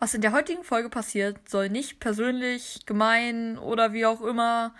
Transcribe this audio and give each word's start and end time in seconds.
Was 0.00 0.14
in 0.14 0.20
der 0.20 0.32
heutigen 0.32 0.62
Folge 0.62 0.88
passiert, 0.88 1.48
soll 1.48 1.68
nicht 1.68 1.98
persönlich, 1.98 2.86
gemein 2.86 3.58
oder 3.58 3.92
wie 3.92 4.06
auch 4.06 4.20
immer 4.20 4.74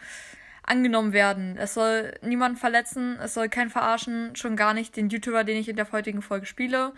angenommen 0.63 1.13
werden. 1.13 1.57
Es 1.57 1.75
soll 1.75 2.15
niemanden 2.23 2.57
verletzen, 2.57 3.19
es 3.21 3.35
soll 3.35 3.49
keinen 3.49 3.71
verarschen, 3.71 4.37
schon 4.37 4.55
gar 4.55 4.75
nicht 4.75 4.97
den 4.97 5.09
YouTuber, 5.09 5.43
den 5.43 5.57
ich 5.57 5.69
in 5.69 5.77
der 5.77 5.91
heutigen 5.91 6.23
Folge 6.23 6.47
spiele. 6.47 6.93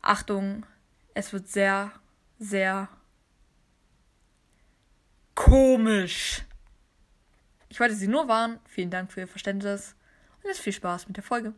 Achtung, 0.00 0.64
es 1.12 1.32
wird 1.34 1.48
sehr, 1.48 1.92
sehr 2.38 2.88
komisch. 5.34 6.44
Ich 7.70 7.78
wollte 7.78 7.94
Sie 7.94 8.08
nur 8.08 8.26
warnen. 8.26 8.58
Vielen 8.64 8.90
Dank 8.90 9.12
für 9.12 9.20
Ihr 9.20 9.28
Verständnis 9.28 9.94
und 10.42 10.48
jetzt 10.48 10.60
viel 10.60 10.72
Spaß 10.72 11.06
mit 11.06 11.16
der 11.16 11.24
Folge. 11.24 11.54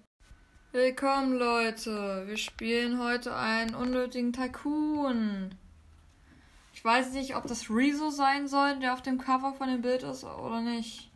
Willkommen, 0.71 1.39
Leute. 1.39 2.25
Wir 2.27 2.37
spielen 2.37 2.99
heute 3.03 3.35
einen 3.35 3.75
unnötigen 3.75 4.33
Tycoon. 4.33 5.55
Ich 6.75 6.85
weiß 6.85 7.13
nicht, 7.13 7.35
ob 7.35 7.47
das 7.47 7.71
Rezo 7.71 8.11
sein 8.11 8.47
soll, 8.47 8.79
der 8.79 8.93
auf 8.93 9.01
dem 9.01 9.19
Cover 9.19 9.55
von 9.55 9.69
dem 9.69 9.81
Bild 9.81 10.03
ist 10.03 10.25
oder 10.25 10.61
nicht. 10.61 11.11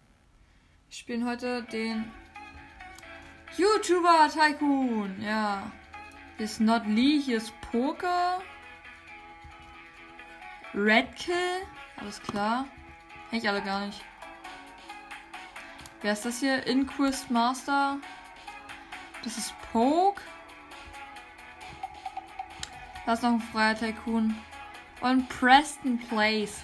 Wir 0.88 0.96
spielen 0.96 1.28
heute 1.28 1.62
den 1.64 2.10
YouTuber 3.56 4.30
Tycoon. 4.32 5.20
Ja. 5.20 5.70
Hier 6.38 6.46
ist 6.46 6.60
Not 6.60 6.86
Lee, 6.86 7.20
hier 7.20 7.36
ist 7.36 7.52
Poker. 7.70 8.40
Redkill. 10.74 11.34
Alles 11.98 12.20
klar. 12.22 12.66
Kenn 13.28 13.38
ich 13.40 13.48
alle 13.48 13.62
gar 13.62 13.84
nicht. 13.84 14.02
Wer 16.06 16.12
ist 16.12 16.24
das 16.24 16.38
hier? 16.38 16.64
Inquest 16.68 17.32
Master. 17.32 17.98
Das 19.24 19.36
ist 19.36 19.52
Poke. 19.72 20.22
Da 23.04 23.14
ist 23.14 23.24
noch 23.24 23.32
ein 23.32 23.40
freier 23.40 23.76
Tycoon. 23.76 24.36
Und 25.00 25.28
Preston 25.28 25.98
Place. 25.98 26.62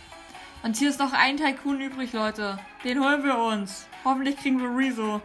Und 0.63 0.77
hier 0.77 0.91
ist 0.91 1.01
noch 1.01 1.13
ein 1.13 1.39
Tycoon 1.39 1.81
übrig, 1.81 2.13
Leute. 2.13 2.57
Den 2.85 3.03
holen 3.03 3.25
wir 3.25 3.37
uns. 3.37 3.89
Hoffentlich 4.05 4.37
kriegen 4.37 4.61
wir 4.61 4.69
Rezo. 4.69 5.21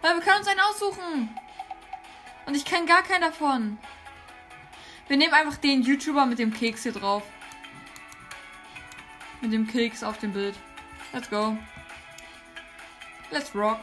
Weil 0.00 0.14
wir 0.16 0.20
können 0.20 0.38
uns 0.38 0.48
einen 0.48 0.58
aussuchen. 0.58 1.30
Und 2.46 2.56
ich 2.56 2.64
kenne 2.64 2.86
gar 2.86 3.04
keinen 3.04 3.20
davon. 3.20 3.78
Wir 5.06 5.16
nehmen 5.16 5.32
einfach 5.32 5.58
den 5.58 5.82
YouTuber 5.82 6.26
mit 6.26 6.40
dem 6.40 6.52
Keks 6.52 6.82
hier 6.82 6.92
drauf. 6.92 7.22
Mit 9.42 9.52
dem 9.52 9.68
Keks 9.68 10.02
auf 10.02 10.18
dem 10.18 10.32
Bild. 10.32 10.56
Let's 11.12 11.30
go. 11.30 11.56
Let's 13.30 13.54
rock. 13.54 13.78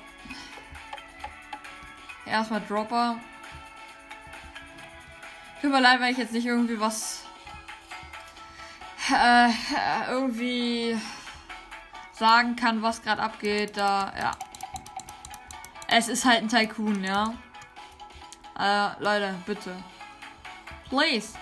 Erstmal 2.26 2.62
Dropper. 2.62 3.20
Tut 5.62 5.72
mir 5.72 5.82
leid, 5.82 6.00
wenn 6.00 6.12
ich 6.12 6.18
jetzt 6.18 6.34
nicht 6.34 6.46
irgendwie 6.46 6.80
was 6.80 7.24
äh, 9.12 9.50
irgendwie 10.10 10.98
sagen 12.14 12.56
kann, 12.56 12.82
was 12.82 13.02
gerade 13.02 13.22
abgeht. 13.22 13.78
Da, 13.78 14.14
ja. 14.18 14.32
Es 15.88 16.08
ist 16.08 16.26
halt 16.26 16.42
ein 16.42 16.50
Tycoon, 16.50 17.04
ja. 17.04 17.34
Äh, 18.60 19.04
Leute, 19.04 19.36
bitte. 19.46 19.76
Please. 20.90 21.34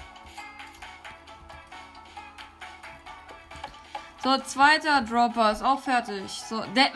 So, 4.23 4.37
zweiter 4.37 5.01
Dropper 5.01 5.51
ist 5.51 5.63
auch 5.63 5.81
fertig. 5.81 6.31
So, 6.31 6.63
der, 6.75 6.91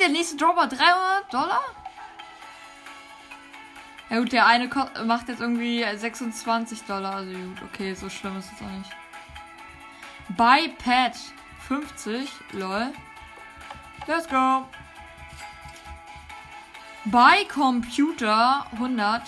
der 0.00 0.08
nächste 0.08 0.36
Dropper 0.36 0.68
300 0.68 1.32
Dollar? 1.32 1.60
Ja 4.08 4.18
gut, 4.18 4.32
der 4.32 4.46
eine 4.46 4.68
macht 5.04 5.28
jetzt 5.28 5.40
irgendwie 5.40 5.84
26 5.84 6.84
Dollar. 6.84 7.16
Also 7.16 7.32
gut, 7.32 7.62
okay, 7.62 7.92
so 7.94 8.08
schlimm 8.08 8.38
ist 8.38 8.50
es 8.52 8.62
auch 8.62 8.70
nicht. 8.70 8.90
Buy 10.30 10.68
Pad 10.82 11.16
50, 11.68 12.30
lol. 12.52 12.92
Let's 14.06 14.26
go. 14.26 14.66
Buy 17.04 17.44
Computer 17.52 18.66
100. 18.72 19.22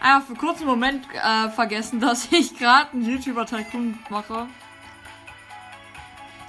Einfach 0.00 0.28
für 0.28 0.34
kurzen 0.34 0.66
Moment 0.66 1.06
äh, 1.14 1.48
vergessen, 1.48 1.98
dass 2.00 2.30
ich 2.30 2.56
gerade 2.58 2.92
einen 2.92 3.04
YouTuber 3.06 3.46
Tycoon 3.46 3.98
mache. 4.10 4.46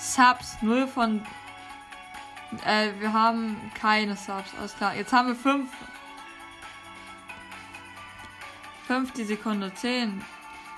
Subs 0.01 0.57
0 0.61 0.87
von. 0.87 1.21
Äh, 2.65 2.89
wir 2.99 3.13
haben 3.13 3.55
keine 3.79 4.15
Subs, 4.15 4.51
alles 4.59 4.75
klar. 4.75 4.95
Jetzt 4.95 5.13
haben 5.13 5.27
wir 5.27 5.35
5. 5.35 5.69
5 8.87 9.13
die 9.13 9.23
Sekunde, 9.23 9.71
10. 9.73 10.23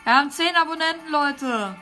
Wir 0.03 0.13
haben 0.13 0.29
10 0.29 0.55
Abonnenten, 0.57 1.09
Leute. 1.09 1.75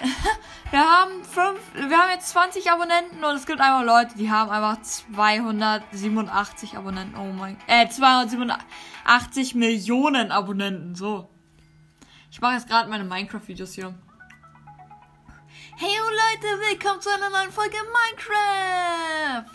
wir 0.70 0.80
haben 0.80 1.24
5, 1.24 1.60
wir 1.88 1.96
haben 1.96 2.10
jetzt 2.10 2.30
20 2.30 2.68
Abonnenten 2.70 3.22
und 3.22 3.36
es 3.36 3.46
gibt 3.46 3.60
einfach 3.60 3.84
Leute, 3.84 4.16
die 4.18 4.28
haben 4.30 4.50
einfach 4.50 4.82
287 4.82 6.76
Abonnenten. 6.76 7.16
Oh 7.16 7.32
mein, 7.32 7.56
äh, 7.68 7.88
287 7.88 9.54
Millionen 9.54 10.32
Abonnenten, 10.32 10.96
so. 10.96 11.30
Ich 12.32 12.40
mache 12.40 12.54
jetzt 12.54 12.68
gerade 12.68 12.88
meine 12.88 13.02
Minecraft-Videos 13.02 13.72
hier. 13.72 13.92
Hey 15.76 15.96
Leute, 15.98 16.60
willkommen 16.60 17.00
zu 17.00 17.10
einer 17.10 17.28
neuen 17.28 17.50
Folge 17.50 17.76
Minecraft! 17.76 19.50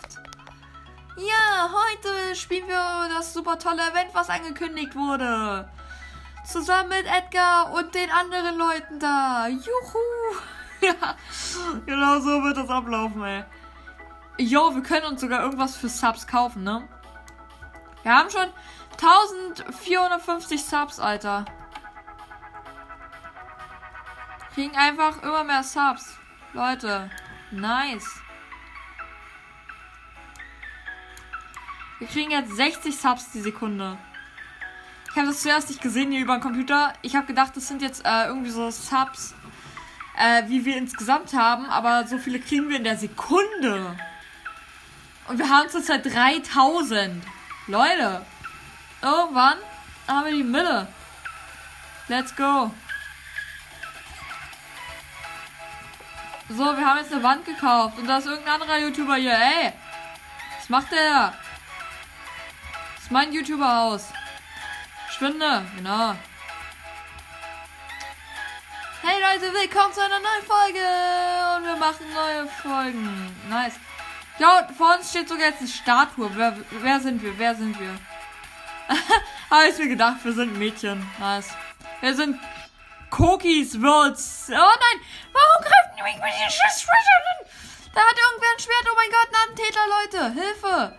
Ja, 1.15 1.69
heute 1.71 2.35
spielen 2.35 2.67
wir 2.67 3.09
das 3.15 3.33
super 3.33 3.57
tolle 3.57 3.81
Event, 3.81 4.13
was 4.13 4.29
angekündigt 4.29 4.93
wurde. 4.93 5.69
Zusammen 6.45 6.89
mit 6.89 7.05
Edgar 7.05 7.71
und 7.73 7.95
den 7.95 8.09
anderen 8.11 8.57
Leuten 8.57 8.99
da. 8.99 9.47
Juhu! 9.47 10.35
ja, 10.81 11.15
genau 11.85 12.19
so 12.19 12.43
wird 12.43 12.57
das 12.57 12.69
ablaufen, 12.69 13.23
ey. 13.23 13.45
Jo, 14.37 14.75
wir 14.75 14.83
können 14.83 15.05
uns 15.05 15.21
sogar 15.21 15.43
irgendwas 15.43 15.77
für 15.77 15.87
Subs 15.87 16.27
kaufen, 16.27 16.63
ne? 16.63 16.85
Wir 18.03 18.13
haben 18.13 18.29
schon 18.29 18.49
1450 19.01 20.61
Subs, 20.61 20.99
Alter 20.99 21.45
kriegen 24.55 24.75
einfach 24.77 25.21
immer 25.21 25.43
mehr 25.43 25.63
Subs. 25.63 26.17
Leute, 26.53 27.11
nice. 27.51 28.07
Wir 31.99 32.07
kriegen 32.07 32.31
jetzt 32.31 32.55
60 32.55 32.95
Subs 32.95 33.31
die 33.33 33.41
Sekunde. 33.41 33.97
Ich 35.11 35.17
habe 35.17 35.27
das 35.27 35.41
zuerst 35.41 35.69
nicht 35.69 35.81
gesehen 35.81 36.11
hier 36.11 36.21
über 36.21 36.37
den 36.37 36.41
Computer. 36.41 36.93
Ich 37.01 37.17
habe 37.17 37.27
gedacht, 37.27 37.55
das 37.55 37.67
sind 37.67 37.81
jetzt 37.81 38.05
äh, 38.05 38.27
irgendwie 38.27 38.49
so 38.49 38.71
Subs, 38.71 39.35
äh, 40.17 40.43
wie 40.47 40.63
wir 40.63 40.77
insgesamt 40.77 41.33
haben. 41.33 41.65
Aber 41.65 42.07
so 42.07 42.17
viele 42.17 42.39
kriegen 42.39 42.69
wir 42.69 42.77
in 42.77 42.85
der 42.85 42.97
Sekunde. 42.97 43.97
Und 45.27 45.37
wir 45.37 45.49
haben 45.49 45.69
zurzeit 45.69 46.05
3000. 46.05 47.21
Leute, 47.67 48.25
irgendwann 49.01 49.57
haben 50.07 50.25
wir 50.25 50.33
die 50.33 50.43
Mille. 50.43 50.87
Let's 52.07 52.33
go. 52.33 52.71
So, 56.47 56.57
wir 56.57 56.85
haben 56.85 56.99
jetzt 56.99 57.11
eine 57.11 57.23
Wand 57.23 57.43
gekauft. 57.43 57.97
Und 57.97 58.05
da 58.07 58.19
ist 58.19 58.27
irgendein 58.27 58.61
anderer 58.61 58.77
YouTuber 58.77 59.15
hier. 59.15 59.33
Ey! 59.33 59.73
Was 60.59 60.69
macht 60.69 60.91
der? 60.91 61.33
Das 62.95 63.03
ist 63.03 63.11
mein 63.11 63.33
YouTuber-Haus. 63.33 64.09
Schwinde. 65.09 65.65
Genau. 65.75 66.15
Hey 69.01 69.21
Leute, 69.21 69.53
willkommen 69.53 69.93
zu 69.93 70.01
einer 70.01 70.19
neuen 70.19 70.45
Folge. 70.45 70.79
Und 71.57 71.65
wir 71.65 71.75
machen 71.77 72.05
neue 72.13 72.47
Folgen. 72.47 73.35
Nice. 73.49 73.79
Ja, 74.37 74.67
vor 74.77 74.97
uns 74.97 75.09
steht 75.09 75.27
sogar 75.27 75.47
jetzt 75.47 75.61
eine 75.61 75.69
Statue. 75.69 76.29
Wer, 76.35 76.57
wer 76.69 76.99
sind 76.99 77.23
wir? 77.23 77.37
Wer 77.39 77.55
sind 77.55 77.79
wir? 77.79 77.89
Habe 79.49 79.67
ich 79.67 79.77
mir 79.79 79.87
gedacht, 79.87 80.17
wir 80.23 80.33
sind 80.33 80.59
Mädchen. 80.59 81.09
Nice. 81.17 81.49
Wir 82.01 82.13
sind 82.13 82.39
Cookies 83.17 83.81
Worlds. 83.81 84.47
Oh 84.49 84.53
nein, 84.53 85.01
warum 85.31 85.63
greifen 85.63 85.95
die 85.97 86.03
mich 86.03 86.15
mit 86.15 86.23
den 86.23 86.51
Schwertern? 86.51 87.37
Da 87.93 88.01
hat 88.01 88.17
irgendwer 88.17 88.49
ein 88.53 88.59
Schwert. 88.59 88.87
Oh 88.91 88.95
mein 88.95 89.09
Gott, 89.09 89.29
ein 89.29 89.43
Attentäter, 89.43 89.79
Leute. 89.87 90.41
Hilfe. 90.41 90.97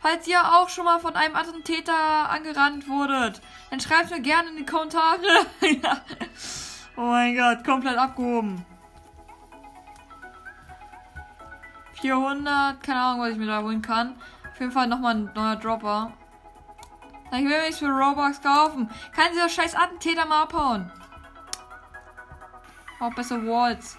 Falls 0.00 0.26
ihr 0.28 0.40
auch 0.40 0.68
schon 0.68 0.84
mal 0.84 1.00
von 1.00 1.16
einem 1.16 1.34
Attentäter 1.34 2.30
angerannt 2.30 2.88
wurdet, 2.88 3.40
dann 3.70 3.80
schreibt 3.80 4.10
mir 4.10 4.20
gerne 4.20 4.50
in 4.50 4.56
die 4.56 4.66
Kommentare. 4.66 5.46
Oh 6.98 7.02
mein 7.02 7.36
Gott, 7.36 7.62
komplett 7.62 7.98
abgehoben. 7.98 8.64
400, 12.00 12.82
keine 12.82 13.00
Ahnung, 13.02 13.20
was 13.20 13.30
ich 13.32 13.36
mir 13.36 13.46
da 13.46 13.60
holen 13.60 13.82
kann. 13.82 14.18
Auf 14.50 14.58
jeden 14.58 14.72
Fall 14.72 14.86
nochmal 14.86 15.16
ein 15.16 15.30
neuer 15.34 15.56
Dropper. 15.56 16.14
Ich 17.32 17.44
will 17.44 17.60
nichts 17.60 17.80
für 17.80 17.88
Robux 17.88 18.40
kaufen. 18.40 18.88
Kann 19.14 19.32
dieser 19.32 19.50
scheiß 19.50 19.74
Attentäter 19.74 20.24
mal 20.24 20.44
abhauen? 20.44 20.90
Auch 23.00 23.14
besser 23.14 23.44
Walls. 23.46 23.98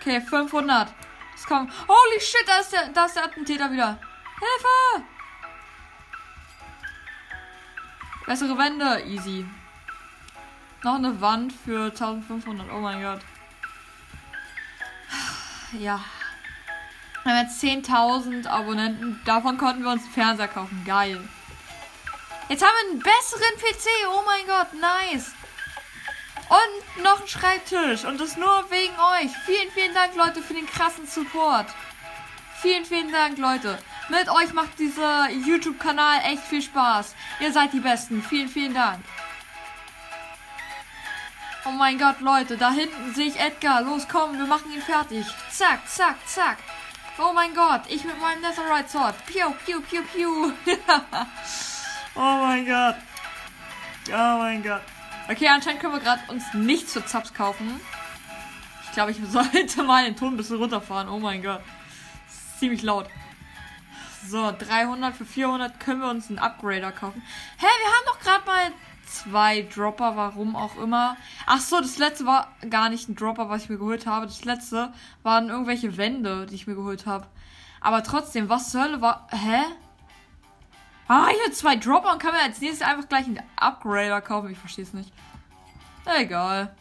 Okay, 0.00 0.20
500. 0.20 0.92
Es 1.34 1.46
kommt. 1.46 1.72
Holy 1.88 2.20
shit, 2.20 2.44
da 2.46 2.58
ist 2.58 2.72
der, 2.72 2.88
da 2.88 3.06
ist 3.06 3.16
der 3.16 3.24
Attentäter 3.24 3.70
wieder. 3.70 3.98
Hilfe! 4.38 5.06
Bessere 8.26 8.56
Wände. 8.58 9.02
Easy. 9.06 9.46
Noch 10.82 10.96
eine 10.96 11.20
Wand 11.20 11.52
für 11.52 11.86
1500. 11.86 12.70
Oh 12.72 12.80
mein 12.80 13.02
Gott. 13.02 13.20
Ja. 15.72 16.00
Wir 17.22 17.32
haben 17.32 17.46
jetzt 17.46 17.62
10.000 17.62 18.46
Abonnenten. 18.46 19.20
Davon 19.24 19.56
konnten 19.56 19.82
wir 19.82 19.92
uns 19.92 20.02
einen 20.02 20.12
Fernseher 20.12 20.48
kaufen. 20.48 20.82
Geil. 20.84 21.26
Jetzt 22.48 22.62
haben 22.62 22.74
wir 22.82 22.90
einen 22.92 23.00
besseren 23.00 23.56
PC. 23.56 23.86
Oh 24.10 24.22
mein 24.26 24.46
Gott, 24.46 24.74
nice. 24.74 25.32
Und 26.48 27.02
noch 27.02 27.18
einen 27.18 27.28
Schreibtisch. 27.28 28.04
Und 28.04 28.20
das 28.20 28.36
nur 28.36 28.70
wegen 28.70 28.94
euch. 28.94 29.30
Vielen, 29.46 29.70
vielen 29.72 29.94
Dank, 29.94 30.14
Leute, 30.14 30.42
für 30.42 30.54
den 30.54 30.66
krassen 30.66 31.06
Support. 31.06 31.66
Vielen, 32.60 32.84
vielen 32.84 33.12
Dank, 33.12 33.38
Leute. 33.38 33.78
Mit 34.08 34.28
euch 34.28 34.52
macht 34.52 34.78
dieser 34.78 35.30
YouTube-Kanal 35.30 36.20
echt 36.24 36.42
viel 36.44 36.62
Spaß. 36.62 37.14
Ihr 37.40 37.52
seid 37.52 37.72
die 37.72 37.80
Besten. 37.80 38.22
Vielen, 38.22 38.48
vielen 38.48 38.74
Dank. 38.74 39.00
Oh 41.66 41.70
mein 41.70 41.98
Gott, 41.98 42.20
Leute, 42.20 42.58
da 42.58 42.72
hinten 42.72 43.14
sehe 43.14 43.28
ich 43.28 43.40
Edgar. 43.40 43.80
Los, 43.80 44.06
komm, 44.06 44.36
wir 44.36 44.44
machen 44.44 44.70
ihn 44.70 44.82
fertig. 44.82 45.24
Zack, 45.50 45.88
zack, 45.88 46.16
zack. 46.26 46.58
Oh 47.18 47.32
mein 47.32 47.54
Gott, 47.54 47.82
ich 47.88 48.04
mit 48.04 48.20
meinem 48.20 48.42
Netherite 48.42 48.90
Sword. 48.90 49.14
Piu, 49.24 49.50
piu, 49.64 49.80
piu, 49.80 50.02
piu. 50.02 50.52
oh 52.16 52.20
mein 52.20 52.66
Gott. 52.66 52.96
Oh 54.08 54.38
mein 54.38 54.62
Gott. 54.62 54.82
Okay, 55.28 55.48
anscheinend 55.48 55.80
können 55.80 55.94
wir 55.94 56.00
gerade 56.00 56.20
uns 56.28 56.44
nichts 56.52 56.92
für 56.92 57.04
Zaps 57.04 57.32
kaufen. 57.32 57.80
Ich 58.84 58.92
glaube, 58.92 59.10
ich 59.10 59.18
sollte 59.30 59.82
mal 59.82 60.04
den 60.04 60.16
Ton 60.16 60.34
ein 60.34 60.36
bisschen 60.36 60.58
runterfahren. 60.58 61.08
Oh 61.08 61.18
mein 61.18 61.42
Gott. 61.42 61.62
Ziemlich 62.58 62.82
laut. 62.82 63.08
So, 64.28 64.52
300 64.52 65.14
für 65.14 65.24
400 65.24 65.80
können 65.80 66.00
wir 66.00 66.10
uns 66.10 66.28
einen 66.28 66.38
Upgrader 66.38 66.92
kaufen. 66.92 67.22
Hä, 67.58 67.66
wir 67.66 67.90
haben 67.90 68.06
doch 68.06 68.20
gerade 68.20 68.46
mal 68.46 68.72
zwei 69.06 69.62
Dropper, 69.62 70.16
warum 70.16 70.56
auch 70.56 70.76
immer. 70.76 71.16
Ach 71.46 71.60
so, 71.60 71.80
das 71.80 71.98
letzte 71.98 72.26
war 72.26 72.52
gar 72.70 72.88
nicht 72.88 73.08
ein 73.08 73.16
Dropper, 73.16 73.48
was 73.48 73.64
ich 73.64 73.68
mir 73.70 73.78
geholt 73.78 74.06
habe. 74.06 74.26
Das 74.26 74.44
letzte 74.44 74.92
waren 75.22 75.48
irgendwelche 75.48 75.96
Wände, 75.96 76.46
die 76.46 76.54
ich 76.54 76.66
mir 76.66 76.74
geholt 76.74 77.06
habe. 77.06 77.26
Aber 77.80 78.02
trotzdem, 78.02 78.48
was 78.48 78.70
zur 78.70 78.82
Hölle 78.82 79.00
war. 79.00 79.26
Hä? 79.30 79.62
Ah, 81.06 81.28
hier 81.28 81.52
zwei 81.52 81.76
Dropper 81.76 82.12
und 82.12 82.18
kann 82.18 82.32
mir 82.32 82.42
als 82.42 82.60
nächstes 82.60 82.86
einfach 82.86 83.08
gleich 83.08 83.26
einen 83.26 83.42
Upgrader 83.56 84.20
kaufen. 84.20 84.50
Ich 84.50 84.58
verstehe 84.58 84.84
es 84.84 84.94
nicht. 84.94 85.12
Egal. 86.06 86.74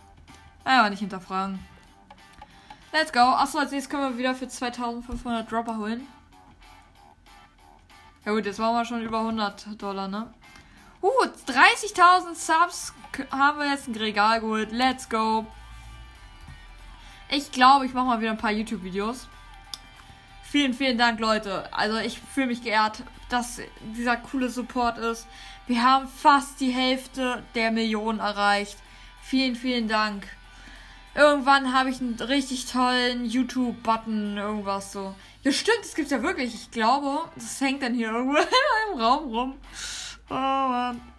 Einfach 0.64 0.90
nicht 0.90 1.00
hinterfragen. 1.00 1.60
Let's 2.94 3.12
go. 3.12 3.20
Achso, 3.20 3.58
als 3.58 3.72
nächstes 3.72 3.90
können 3.90 4.12
wir 4.12 4.18
wieder 4.18 4.36
für 4.36 4.48
2500 4.48 5.52
Dropper 5.52 5.78
holen. 5.78 6.08
Ja 8.26 8.32
gut, 8.32 8.46
jetzt 8.46 8.60
waren 8.60 8.76
wir 8.76 8.86
schon 8.86 9.02
über 9.02 9.20
100 9.20 9.82
Dollar, 9.82 10.08
ne? 10.08 10.34
Uh, 11.02 11.10
30.000 11.48 12.36
Subs 12.36 12.94
haben 13.32 13.60
wir 13.60 13.70
jetzt 13.70 13.90
ein 13.90 13.96
Regal 13.96 14.40
geholt. 14.40 14.72
Let's 14.72 15.10
go. 15.10 15.46
Ich 17.30 17.52
glaube, 17.52 17.86
ich 17.86 17.94
mache 17.94 18.06
mal 18.06 18.22
wieder 18.22 18.32
ein 18.32 18.38
paar 18.38 18.52
YouTube-Videos. 18.52 19.28
Vielen, 20.54 20.76
vielen 20.76 21.00
Dank, 21.00 21.20
Leute. 21.20 21.68
Also 21.74 21.98
ich 21.98 22.20
fühle 22.20 22.46
mich 22.46 22.62
geehrt, 22.62 23.02
dass 23.28 23.60
dieser 23.98 24.18
coole 24.18 24.50
Support 24.50 25.00
ist. 25.00 25.26
Wir 25.66 25.82
haben 25.82 26.08
fast 26.08 26.62
die 26.62 26.70
Hälfte 26.70 27.42
der 27.56 27.72
Millionen 27.72 28.20
erreicht. 28.20 28.78
Vielen, 29.24 29.56
vielen 29.56 29.88
Dank. 29.88 30.28
Irgendwann 31.16 31.74
habe 31.74 31.90
ich 31.90 32.02
einen 32.02 32.20
richtig 32.20 32.68
tollen 32.68 33.26
YouTube-Button, 33.26 34.38
irgendwas 34.38 34.92
so. 34.92 35.16
Ja, 35.42 35.52
stimmt, 35.52 35.80
das 35.82 35.96
gibt's 35.96 36.12
ja 36.12 36.22
wirklich. 36.22 36.54
Ich 36.54 36.70
glaube, 36.70 37.32
das 37.34 37.60
hängt 37.60 37.82
dann 37.82 37.96
hier 37.96 38.12
irgendwo 38.12 38.38
im 38.94 39.00
Raum 39.00 39.34
rum. 39.34 39.56
Oh 40.30 40.34
Mann. 40.36 41.13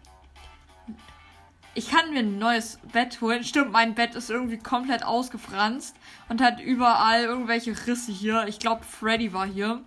Ich 1.76 1.91
kann 1.91 2.12
mir 2.12 2.21
ein 2.21 2.38
neues 2.38 2.79
Bett 2.93 3.21
holen. 3.21 3.43
Stimmt, 3.43 3.73
mein 3.73 3.94
Bett 3.94 4.15
ist 4.15 4.31
irgendwie 4.31 4.59
komplett 4.59 5.05
ausgefranst 5.05 5.97
und 6.29 6.41
hat 6.41 6.61
überall 6.61 7.25
irgendwelche 7.25 7.73
Risse 7.87 8.12
hier. 8.12 8.47
Ich 8.47 8.61
glaube, 8.61 8.85
Freddy 8.85 9.32
war 9.32 9.47
hier. 9.47 9.81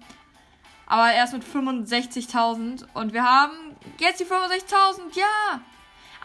Aber 0.86 1.14
erst 1.14 1.34
mit 1.34 1.44
65.000. 1.44 2.86
Und 2.94 3.14
wir 3.14 3.24
haben 3.24 3.54
jetzt 4.00 4.20
die 4.20 4.26
65.000. 4.26 5.16
Ja! 5.16 5.62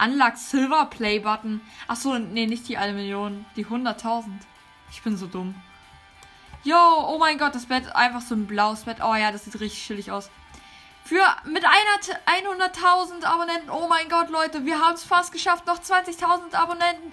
Unlock 0.04 0.36
Silver 0.36 0.86
Play 0.86 1.20
Button. 1.20 1.60
Achso, 1.86 2.18
nee, 2.18 2.46
nicht 2.46 2.68
die 2.68 2.76
eine 2.76 2.94
Million. 2.94 3.44
Die 3.54 3.66
100.000. 3.66 4.24
Ich 4.90 5.02
bin 5.02 5.16
so 5.16 5.26
dumm. 5.26 5.54
Yo, 6.64 6.76
oh 6.76 7.18
mein 7.18 7.38
Gott, 7.38 7.54
das 7.54 7.66
Bett, 7.66 7.94
einfach 7.94 8.20
so 8.20 8.34
ein 8.34 8.46
blaues 8.46 8.84
Bett. 8.84 8.98
Oh 9.02 9.14
ja, 9.14 9.30
das 9.30 9.44
sieht 9.44 9.58
richtig 9.60 9.84
chillig 9.84 10.10
aus. 10.10 10.30
Für 11.04 11.26
mit 11.44 11.64
100.000 11.64 13.24
Abonnenten. 13.24 13.70
Oh 13.70 13.88
mein 13.88 14.08
Gott, 14.08 14.30
Leute, 14.30 14.64
wir 14.64 14.78
haben 14.80 14.94
es 14.94 15.04
fast 15.04 15.32
geschafft. 15.32 15.66
Noch 15.66 15.78
20.000 15.78 16.54
Abonnenten. 16.54 17.12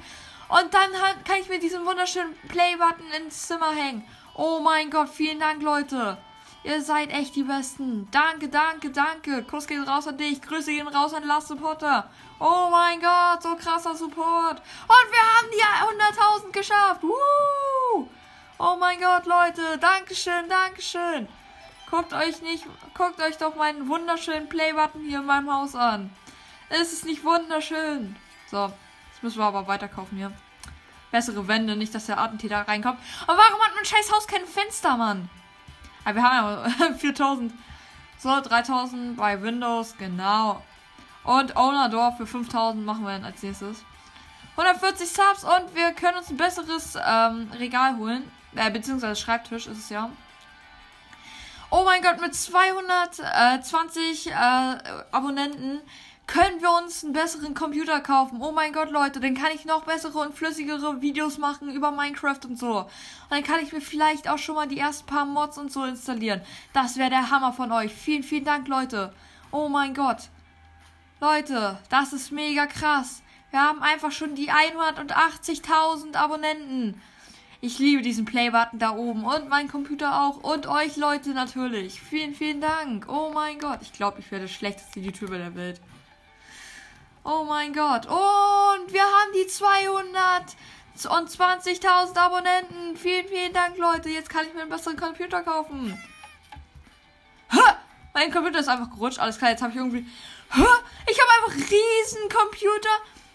Und 0.50 0.74
dann 0.74 0.92
kann 1.26 1.40
ich 1.40 1.50
mir 1.50 1.60
diesen 1.60 1.86
wunderschönen 1.86 2.36
Play-Button 2.48 3.12
ins 3.18 3.48
Zimmer 3.48 3.72
hängen. 3.72 4.08
Oh 4.36 4.60
mein 4.60 4.90
Gott, 4.90 5.10
vielen 5.10 5.40
Dank, 5.40 5.62
Leute. 5.62 6.18
Ihr 6.64 6.82
seid 6.82 7.12
echt 7.12 7.36
die 7.36 7.44
Besten. 7.44 8.10
Danke, 8.12 8.50
danke, 8.50 8.90
danke. 8.90 9.44
Kuss 9.44 9.66
geht 9.66 9.88
raus 9.88 10.08
an 10.08 10.18
dich. 10.18 10.42
Grüße 10.42 10.72
gehen 10.72 10.88
raus 10.88 11.14
an 11.14 11.26
Last 11.26 11.48
Supporter. 11.48 12.10
Oh 12.40 12.68
mein 12.70 13.00
Gott, 13.00 13.42
so 13.42 13.56
krasser 13.56 13.96
Support. 13.96 14.60
Und 14.60 15.08
wir 15.12 15.24
haben 15.36 15.48
die 15.54 16.48
100.000 16.48 16.52
geschafft. 16.52 17.04
Woo! 17.04 18.10
Oh 18.58 18.76
mein 18.78 19.00
Gott, 19.00 19.26
Leute. 19.26 19.78
Dankeschön, 19.78 20.50
Dankeschön. 20.50 21.30
Guckt 21.90 22.14
euch 22.14 22.42
nicht, 22.42 22.66
guckt 22.94 23.20
euch 23.22 23.38
doch 23.38 23.56
meinen 23.56 23.88
wunderschönen 23.88 24.48
Playbutton 24.48 25.02
hier 25.02 25.20
in 25.20 25.26
meinem 25.26 25.52
Haus 25.52 25.76
an. 25.76 26.12
Es 26.70 26.94
ist 26.94 27.06
nicht 27.06 27.24
wunderschön. 27.24 28.16
So, 28.52 28.72
jetzt 29.12 29.24
müssen 29.24 29.40
wir 29.40 29.46
aber 29.46 29.68
weiterkaufen 29.68 30.18
hier. 30.18 30.32
Bessere 31.12 31.48
Wände, 31.48 31.76
nicht, 31.76 31.96
dass 31.96 32.06
der 32.06 32.20
Attentäter 32.20 32.68
reinkommt. 32.68 33.00
Aber 33.24 33.38
warum 33.38 33.62
hat 33.62 33.74
mein 33.76 33.86
scheiß 33.86 34.12
Haus 34.12 34.28
kein 34.28 34.46
Fenster, 34.46 34.98
Mann? 34.98 35.30
Aber 36.06 36.16
wir 36.16 36.24
haben 36.24 36.70
ja 36.80 36.94
4000. 36.98 37.52
So, 38.20 38.40
3000 38.40 39.18
bei 39.18 39.42
Windows, 39.42 39.96
genau. 39.98 40.62
Und 41.24 41.56
Owner 41.56 41.90
Door 41.90 42.14
für 42.18 42.28
5000 42.28 42.86
machen 42.86 43.04
wir 43.04 43.14
dann 43.14 43.26
als 43.26 43.42
nächstes. 43.42 43.84
140 44.58 45.10
Subs 45.10 45.44
und 45.44 45.74
wir 45.74 45.92
können 45.94 46.18
uns 46.18 46.30
ein 46.30 46.38
besseres 46.38 46.96
ähm, 46.96 47.50
Regal 47.58 47.98
holen. 47.98 48.30
Äh, 48.56 48.70
beziehungsweise 48.70 49.20
Schreibtisch 49.20 49.68
ist 49.68 49.78
es 49.78 49.90
ja. 49.90 50.10
Oh 51.72 51.84
mein 51.84 52.02
Gott, 52.02 52.20
mit 52.20 52.34
220 52.34 54.32
äh, 54.32 54.34
Abonnenten 55.12 55.82
können 56.26 56.62
wir 56.62 56.72
uns 56.72 57.04
einen 57.04 57.14
besseren 57.14 57.54
Computer 57.54 58.00
kaufen. 58.00 58.42
Oh 58.42 58.52
mein 58.52 58.74
Gott, 58.74 58.90
Leute, 58.90 59.20
dann 59.20 59.36
kann 59.36 59.52
ich 59.54 59.66
noch 59.66 59.84
bessere 59.84 60.18
und 60.18 60.34
flüssigere 60.34 61.00
Videos 61.02 61.38
machen 61.38 61.70
über 61.70 61.92
Minecraft 61.92 62.40
und 62.46 62.58
so. 62.58 62.80
Und 62.80 62.90
dann 63.30 63.44
kann 63.44 63.60
ich 63.62 63.72
mir 63.72 63.82
vielleicht 63.82 64.28
auch 64.28 64.40
schon 64.40 64.56
mal 64.56 64.68
die 64.68 64.80
ersten 64.80 65.06
paar 65.06 65.26
Mods 65.26 65.60
und 65.60 65.72
so 65.72 65.84
installieren. 65.84 66.42
Das 66.74 66.98
wäre 66.98 67.12
der 67.12 67.30
Hammer 67.30 67.54
von 67.54 67.72
euch. 67.72 67.94
Vielen, 67.94 68.24
vielen 68.24 68.46
Dank, 68.46 68.68
Leute. 68.68 69.14
Oh 69.52 69.70
mein 69.70 69.94
Gott. 69.94 70.30
Leute, 71.22 71.78
das 71.90 72.14
ist 72.14 72.32
mega 72.32 72.66
krass. 72.66 73.22
Wir 73.52 73.62
haben 73.62 73.84
einfach 73.84 74.12
schon 74.12 74.34
die 74.34 74.52
180.000 74.52 76.16
Abonnenten. 76.16 77.00
Ich 77.62 77.78
liebe 77.78 78.02
diesen 78.02 78.24
Play-Button 78.24 78.80
da 78.80 78.92
oben 78.92 79.26
und 79.26 79.50
mein 79.50 79.68
Computer 79.68 80.22
auch 80.22 80.38
und 80.38 80.66
euch 80.68 80.96
Leute 80.96 81.32
natürlich. 81.32 82.00
Vielen, 82.00 82.34
vielen 82.34 82.62
Dank. 82.62 83.06
Oh 83.10 83.32
mein 83.34 83.60
Gott. 83.60 83.80
Ich 83.82 83.92
glaube, 83.92 84.22
ich 84.22 84.32
werde 84.32 84.46
der 84.46 84.54
schlechteste 84.54 85.02
YouTuber 85.02 85.38
der 85.38 85.54
Welt. 85.56 85.82
Oh 87.26 87.44
mein 87.44 87.74
Gott. 87.74 88.06
Und 88.06 88.94
wir 88.94 89.04
haben 89.04 89.34
die 89.34 89.44
220.000 90.98 92.18
Abonnenten. 92.18 92.96
Vielen, 92.96 93.28
vielen 93.28 93.52
Dank, 93.52 93.78
Leute. 93.78 94.08
Jetzt 94.08 94.30
kann 94.30 94.46
ich 94.48 94.54
mir 94.54 94.62
einen 94.62 94.70
besseren 94.70 94.96
Computer 94.96 95.44
kaufen. 95.44 96.02
Ha! 97.52 97.78
Mein 98.14 98.32
Computer 98.32 98.60
ist 98.60 98.70
einfach 98.70 98.90
gerutscht. 98.90 99.20
Alles 99.20 99.38
klar, 99.38 99.52
jetzt 99.52 99.62
habe 99.62 99.72
ich 99.72 99.78
irgendwie... 99.78 100.06
Ha! 100.52 100.66
Ich 101.12 101.20
habe 101.20 101.30
einfach 101.36 101.56
riesen 101.70 102.30
Computer. 102.30 102.90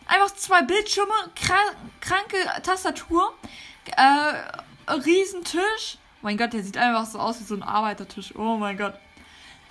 Einfach 0.07 0.35
zwei 0.35 0.63
Bildschirme, 0.63 1.13
kranke 2.01 2.39
Tastatur 2.63 3.35
äh, 3.89 4.93
Riesentisch. 4.93 5.99
Mein 6.23 6.39
Gott, 6.39 6.53
der 6.53 6.63
sieht 6.63 6.77
einfach 6.77 7.07
so 7.07 7.19
aus 7.19 7.41
wie 7.41 7.45
so 7.45 7.55
ein 7.55 7.63
Arbeitertisch. 7.63 8.35
Oh 8.37 8.57
mein 8.57 8.79
Gott. 8.79 8.95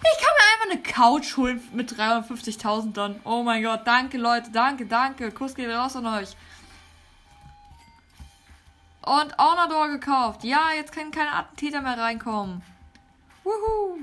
Ich 0.04 0.24
kann 0.24 0.34
mir 0.38 0.44
einfach 0.54 0.72
eine 0.72 0.84
Couch 0.84 1.38
holen 1.38 1.62
mit 1.74 1.92
350.000 1.92 2.94
dann. 2.94 3.20
Oh 3.24 3.44
mein 3.44 3.64
Gott, 3.64 3.82
danke 3.86 4.18
Leute, 4.18 4.52
danke, 4.52 4.86
danke. 4.86 5.32
Kuss 5.32 5.56
geht 5.56 5.70
raus 5.70 5.96
an 5.96 6.06
euch. 6.06 6.36
Und 9.02 9.38
Honor 9.38 9.90
gekauft. 9.90 10.44
Ja, 10.44 10.72
jetzt 10.76 10.92
können 10.92 11.12
keine 11.12 11.34
Attentäter 11.34 11.82
mehr 11.82 11.98
reinkommen. 11.98 12.62
Wuhu. 13.44 14.00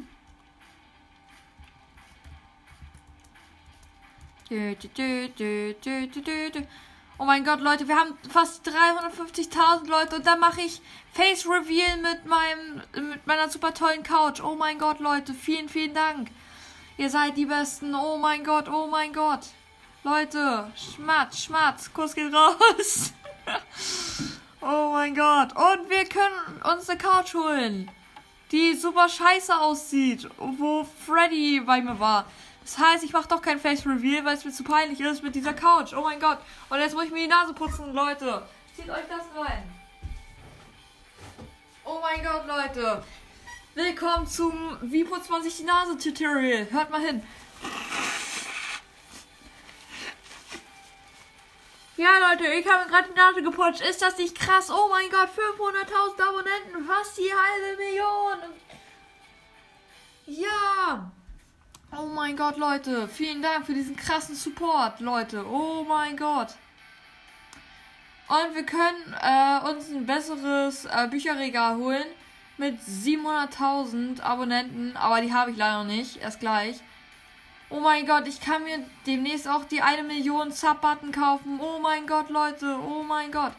Oh 7.22 7.26
mein 7.26 7.44
Gott, 7.44 7.60
Leute, 7.60 7.86
wir 7.86 7.96
haben 7.96 8.16
fast 8.30 8.66
350.000 8.66 9.86
Leute 9.88 10.16
und 10.16 10.26
dann 10.26 10.40
mache 10.40 10.62
ich 10.62 10.80
Face 11.12 11.46
Reveal 11.46 11.98
mit 11.98 12.24
meinem 12.24 13.10
mit 13.10 13.26
meiner 13.26 13.50
super 13.50 13.74
tollen 13.74 14.02
Couch. 14.02 14.40
Oh 14.42 14.54
mein 14.54 14.78
Gott, 14.78 15.00
Leute, 15.00 15.34
vielen 15.34 15.68
vielen 15.68 15.92
Dank. 15.92 16.30
Ihr 16.96 17.10
seid 17.10 17.36
die 17.36 17.44
besten. 17.44 17.94
Oh 17.94 18.16
mein 18.16 18.42
Gott, 18.42 18.70
oh 18.70 18.86
mein 18.86 19.12
Gott. 19.12 19.40
Leute, 20.02 20.72
Schmatz, 20.74 21.42
Schmatz, 21.42 21.92
Kuss 21.92 22.14
geht 22.14 22.32
raus. 22.32 23.12
oh 24.62 24.92
mein 24.92 25.14
Gott. 25.14 25.54
Und 25.54 25.90
wir 25.90 26.06
können 26.06 26.62
uns 26.72 26.88
eine 26.88 26.98
Couch 26.98 27.34
holen, 27.34 27.90
die 28.50 28.72
super 28.72 29.10
scheiße 29.10 29.60
aussieht, 29.60 30.26
wo 30.38 30.86
Freddy 31.04 31.60
bei 31.60 31.82
mir 31.82 32.00
war. 32.00 32.24
Das 32.70 32.78
heißt, 32.78 33.02
ich 33.02 33.12
mache 33.12 33.26
doch 33.26 33.42
kein 33.42 33.58
Face 33.58 33.84
Reveal, 33.84 34.24
weil 34.24 34.36
es 34.36 34.44
mir 34.44 34.52
zu 34.52 34.62
peinlich 34.62 35.00
ist 35.00 35.24
mit 35.24 35.34
dieser 35.34 35.54
Couch. 35.54 35.92
Oh 35.92 36.02
mein 36.02 36.20
Gott. 36.20 36.38
Und 36.68 36.78
jetzt 36.78 36.94
muss 36.94 37.06
ich 37.06 37.10
mir 37.10 37.24
die 37.24 37.26
Nase 37.26 37.52
putzen, 37.52 37.92
Leute. 37.92 38.46
Zieht 38.76 38.88
euch 38.88 39.08
das 39.08 39.26
rein. 39.36 39.64
Oh 41.84 41.98
mein 42.00 42.24
Gott, 42.24 42.46
Leute. 42.46 43.02
Willkommen 43.74 44.24
zum 44.24 44.78
Wie 44.82 45.02
putzt 45.02 45.28
man 45.30 45.42
sich 45.42 45.56
die 45.56 45.64
Nase 45.64 45.98
Tutorial. 45.98 46.70
Hört 46.70 46.90
mal 46.90 47.00
hin. 47.00 47.24
Ja, 51.96 52.10
Leute, 52.30 52.46
ich 52.52 52.68
habe 52.68 52.88
gerade 52.88 53.08
die 53.08 53.18
Nase 53.18 53.42
geputzt. 53.42 53.80
Ist 53.80 54.00
das 54.00 54.16
nicht 54.16 54.38
krass? 54.38 54.70
Oh 54.70 54.88
mein 54.88 55.10
Gott, 55.10 55.30
500.000 55.30 56.22
Abonnenten. 56.22 56.86
Fast 56.86 57.18
die 57.18 57.32
halbe 57.34 57.76
Million. 57.76 58.38
Ja. 60.26 61.10
Oh 61.96 62.06
mein 62.06 62.36
Gott, 62.36 62.56
Leute. 62.56 63.08
Vielen 63.08 63.42
Dank 63.42 63.66
für 63.66 63.74
diesen 63.74 63.96
krassen 63.96 64.36
Support, 64.36 65.00
Leute. 65.00 65.44
Oh 65.44 65.84
mein 65.88 66.16
Gott. 66.16 66.54
Und 68.28 68.54
wir 68.54 68.64
können 68.64 69.14
äh, 69.20 69.68
uns 69.68 69.88
ein 69.88 70.06
besseres 70.06 70.84
äh, 70.84 71.08
Bücherregal 71.10 71.76
holen 71.78 72.06
mit 72.58 72.78
700.000 72.80 74.20
Abonnenten. 74.20 74.96
Aber 74.96 75.20
die 75.20 75.32
habe 75.32 75.50
ich 75.50 75.56
leider 75.56 75.78
noch 75.78 75.90
nicht. 75.90 76.18
Erst 76.18 76.38
gleich. 76.38 76.76
Oh 77.70 77.80
mein 77.80 78.06
Gott, 78.06 78.28
ich 78.28 78.40
kann 78.40 78.62
mir 78.62 78.84
demnächst 79.06 79.48
auch 79.48 79.64
die 79.64 79.82
1 79.82 80.06
Million 80.06 80.52
Sub-Button 80.52 81.10
kaufen. 81.10 81.58
Oh 81.60 81.80
mein 81.80 82.06
Gott, 82.06 82.30
Leute. 82.30 82.78
Oh 82.88 83.02
mein 83.02 83.32
Gott. 83.32 83.52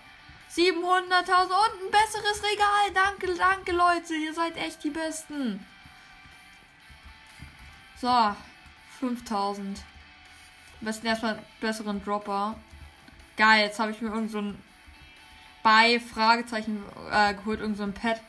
700.000 0.56 0.72
und 0.72 1.84
ein 1.84 1.92
besseres 1.92 2.42
Regal. 2.44 2.92
Danke, 2.94 3.34
danke, 3.36 3.74
Leute. 3.74 4.14
Ihr 4.16 4.34
seid 4.34 4.56
echt 4.56 4.84
die 4.86 4.90
Besten. 4.90 5.66
So, 8.02 8.36
5000. 9.00 9.78
Am 10.80 10.86
besten 10.86 11.06
erstmal 11.06 11.34
einen 11.34 11.46
besseren 11.60 12.04
Dropper. 12.04 12.56
Geil, 13.38 13.66
jetzt 13.66 13.80
habe 13.80 13.92
ich 13.92 14.02
mir 14.02 14.10
irgend 14.10 14.32
so 14.32 14.42
bei 15.62 16.00
Fragezeichen 16.00 16.82
äh, 17.12 17.36
geholt, 17.36 17.60
irgend 17.60 17.78
so 17.78 17.84
ein 17.84 17.94
Pad. 17.94 18.20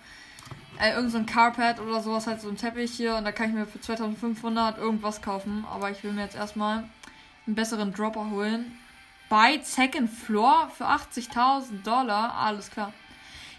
Äh, 0.78 0.92
irgend 0.92 1.10
so 1.10 1.16
ein 1.16 1.24
Carpet 1.24 1.80
oder 1.80 2.02
sowas, 2.02 2.26
halt 2.26 2.42
so 2.42 2.50
ein 2.50 2.58
Teppich 2.58 2.92
hier. 2.92 3.16
Und 3.16 3.24
da 3.24 3.32
kann 3.32 3.48
ich 3.48 3.54
mir 3.54 3.64
für 3.64 3.80
2500 3.80 4.76
irgendwas 4.76 5.22
kaufen. 5.22 5.64
Aber 5.72 5.90
ich 5.90 6.04
will 6.04 6.12
mir 6.12 6.24
jetzt 6.24 6.36
erstmal 6.36 6.84
einen 7.46 7.54
besseren 7.54 7.94
Dropper 7.94 8.28
holen. 8.28 8.78
Bei 9.30 9.58
Second 9.62 10.10
Floor 10.10 10.70
für 10.76 10.84
80.000 10.84 11.82
Dollar. 11.82 12.34
Alles 12.34 12.70
klar. 12.70 12.92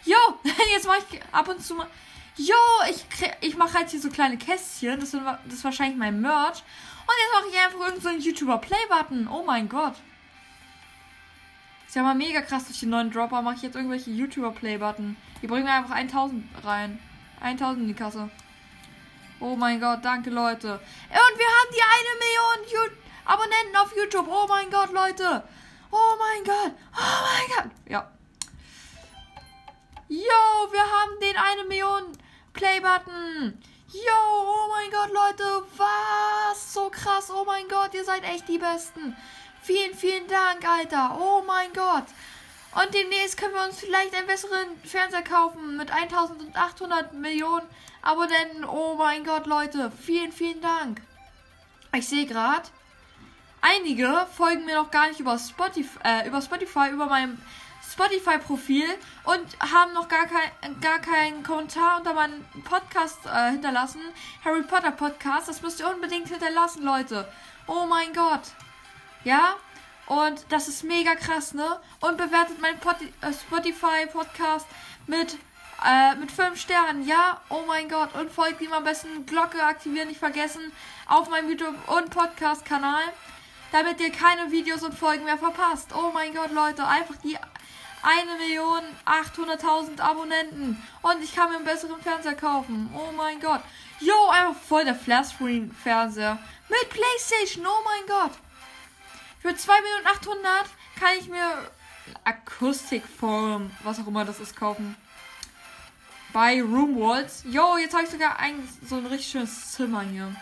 Jo, 0.05 0.17
jetzt 0.75 0.86
mache 0.86 1.00
ich 1.10 1.22
ab 1.32 1.48
und 1.48 1.60
zu 1.60 1.74
mal. 1.74 1.88
Jo, 2.35 2.55
ich, 2.89 3.05
ich 3.41 3.57
mache 3.57 3.75
halt 3.75 3.89
hier 3.89 4.01
so 4.01 4.09
kleine 4.09 4.37
Kästchen. 4.37 4.99
Das, 4.99 5.11
sind, 5.11 5.25
das 5.25 5.53
ist 5.53 5.63
wahrscheinlich 5.63 5.97
mein 5.97 6.19
Merch. 6.19 6.63
Und 7.05 7.15
jetzt 7.19 7.33
mache 7.33 7.47
ich 7.51 7.59
einfach 7.59 7.87
irgendeinen 7.87 8.21
so 8.21 8.29
YouTuber 8.29 8.57
Play-Button. 8.57 9.27
Oh 9.27 9.43
mein 9.45 9.69
Gott. 9.69 9.95
Ist 11.85 11.95
ja 11.95 12.01
mal 12.01 12.15
mega 12.15 12.41
krass. 12.41 12.65
Durch 12.65 12.79
den 12.79 12.89
neuen 12.89 13.11
Dropper 13.11 13.41
mache 13.41 13.55
ich 13.55 13.61
jetzt 13.61 13.75
irgendwelche 13.75 14.09
YouTuber 14.09 14.51
Play-Button. 14.51 15.15
Die 15.41 15.47
bringen 15.47 15.65
mir 15.65 15.73
einfach 15.73 15.95
1000 15.95 16.43
rein. 16.63 16.99
1000 17.41 17.81
in 17.81 17.87
die 17.87 17.93
Kasse. 17.93 18.29
Oh 19.39 19.55
mein 19.55 19.79
Gott, 19.79 19.99
danke 20.03 20.29
Leute. 20.29 20.73
Und 20.73 21.37
wir 21.37 21.45
haben 21.45 21.69
die 21.71 21.83
eine 21.83 22.17
Million 22.17 22.71
You 22.71 22.97
Abonnenten 23.25 23.75
auf 23.75 23.95
YouTube. 23.95 24.27
Oh 24.27 24.47
mein 24.47 24.69
Gott, 24.69 24.91
Leute. 24.91 25.43
Oh 25.91 26.15
mein 26.17 26.43
Gott. 26.43 26.73
Oh 26.95 27.23
mein 27.27 27.47
Gott. 27.55 27.71
Ja. 27.87 28.09
Yo, 30.07 30.71
wir 30.71 30.81
haben 30.81 31.19
den 31.21 31.37
eine 31.37 31.63
Million 31.67 32.17
Play-Button. 32.53 33.57
Yo, 33.91 34.00
oh 34.29 34.69
mein 34.69 34.91
Gott, 34.91 35.12
Leute, 35.12 35.63
was? 35.77 36.74
So 36.74 36.89
krass, 36.89 37.29
oh 37.31 37.43
mein 37.45 37.67
Gott, 37.67 37.93
ihr 37.93 38.03
seid 38.03 38.24
echt 38.24 38.48
die 38.48 38.57
Besten. 38.57 39.15
Vielen, 39.62 39.93
vielen 39.95 40.27
Dank, 40.27 40.67
Alter. 40.67 41.17
Oh 41.19 41.43
mein 41.45 41.74
Gott. 41.74 42.05
Und 42.75 42.93
demnächst 42.93 43.38
können 43.38 43.53
wir 43.53 43.63
uns 43.63 43.79
vielleicht 43.79 44.15
einen 44.15 44.27
besseren 44.27 44.67
Fernseher 44.83 45.24
kaufen 45.24 45.77
mit 45.77 45.91
1800 45.91 47.13
Millionen 47.13 47.67
Abonnenten. 48.01 48.65
Oh 48.65 48.95
mein 48.95 49.24
Gott, 49.24 49.45
Leute, 49.45 49.91
vielen, 49.91 50.31
vielen 50.31 50.62
Dank. 50.62 51.01
Ich 51.95 52.07
sehe 52.07 52.25
gerade, 52.25 52.67
einige 53.62 54.27
folgen 54.36 54.65
mir 54.65 54.75
noch 54.75 54.89
gar 54.89 55.07
nicht 55.07 55.19
über 55.19 55.38
Spotify, 55.38 56.00
äh, 56.03 56.27
über 56.27 56.41
Spotify, 56.41 56.89
über 56.91 57.05
meinem 57.05 57.39
Spotify-Profil 57.91 58.85
und 59.23 59.45
haben 59.59 59.93
noch 59.93 60.07
gar, 60.07 60.25
kein, 60.25 60.79
gar 60.81 60.99
keinen 60.99 61.43
Kommentar 61.43 61.97
unter 61.97 62.13
meinem 62.13 62.43
Podcast 62.63 63.19
äh, 63.25 63.51
hinterlassen. 63.51 64.01
Harry 64.43 64.63
Potter 64.63 64.91
Podcast. 64.91 65.49
Das 65.49 65.61
müsst 65.61 65.79
ihr 65.79 65.89
unbedingt 65.89 66.27
hinterlassen, 66.27 66.83
Leute. 66.83 67.27
Oh 67.67 67.85
mein 67.87 68.13
Gott. 68.13 68.41
Ja? 69.23 69.55
Und 70.07 70.45
das 70.49 70.67
ist 70.67 70.83
mega 70.83 71.15
krass, 71.15 71.53
ne? 71.53 71.79
Und 72.01 72.17
bewertet 72.17 72.59
meinen 72.59 72.79
äh, 73.21 73.33
Spotify-Podcast 73.33 74.67
mit, 75.07 75.37
äh, 75.85 76.15
mit 76.15 76.31
5 76.31 76.59
Sternen. 76.59 77.07
Ja? 77.07 77.41
Oh 77.49 77.63
mein 77.67 77.89
Gott. 77.89 78.15
Und 78.15 78.31
folgt 78.31 78.61
ihm 78.61 78.73
am 78.73 78.83
besten. 78.83 79.25
Glocke 79.25 79.61
aktivieren, 79.61 80.07
nicht 80.07 80.19
vergessen. 80.19 80.71
Auf 81.07 81.29
meinem 81.29 81.49
YouTube- 81.49 81.87
und 81.87 82.09
Podcast-Kanal 82.09 83.03
damit 83.71 83.99
ihr 83.99 84.11
keine 84.11 84.51
Videos 84.51 84.83
und 84.83 84.93
Folgen 84.93 85.25
mehr 85.25 85.39
verpasst. 85.39 85.95
Oh 85.95 86.11
mein 86.13 86.31
Gott, 86.35 86.51
Leute, 86.51 86.85
einfach 86.85 87.15
die 87.23 87.39
1.800.000 88.03 90.01
Abonnenten. 90.01 90.81
Und 91.01 91.24
ich 91.24 91.33
kann 91.33 91.50
mir 91.50 91.55
einen 91.55 91.65
besseren 91.65 92.01
Fernseher 92.01 92.36
kaufen. 92.36 92.89
Oh 92.93 93.12
mein 93.15 93.39
Gott. 93.39 93.62
Jo, 94.00 94.29
einfach 94.29 94.62
voll 94.62 94.83
der 94.83 94.95
Flatscreen-Fernseher. 94.95 96.38
Mit 96.69 96.89
Playstation. 96.89 97.65
Oh 97.65 97.83
mein 97.86 98.05
Gott. 98.07 98.31
Für 99.41 99.50
2.800.000 99.50 100.65
kann 101.00 101.10
ich 101.19 101.29
mir 101.29 101.72
Akustikform, 102.25 103.72
was 103.83 104.00
auch 104.00 104.07
immer 104.07 104.25
das 104.25 104.39
ist, 104.39 104.55
kaufen. 104.55 104.95
Bei 106.33 106.62
Roomwalls. 106.62 107.43
Jo, 107.45 107.77
jetzt 107.77 107.93
habe 107.93 108.03
ich 108.03 108.10
sogar 108.10 108.39
ein, 108.39 108.67
so 108.86 108.98
ein 108.98 109.05
richtig 109.05 109.31
schönes 109.31 109.72
Zimmer 109.72 110.01
hier. 110.01 110.36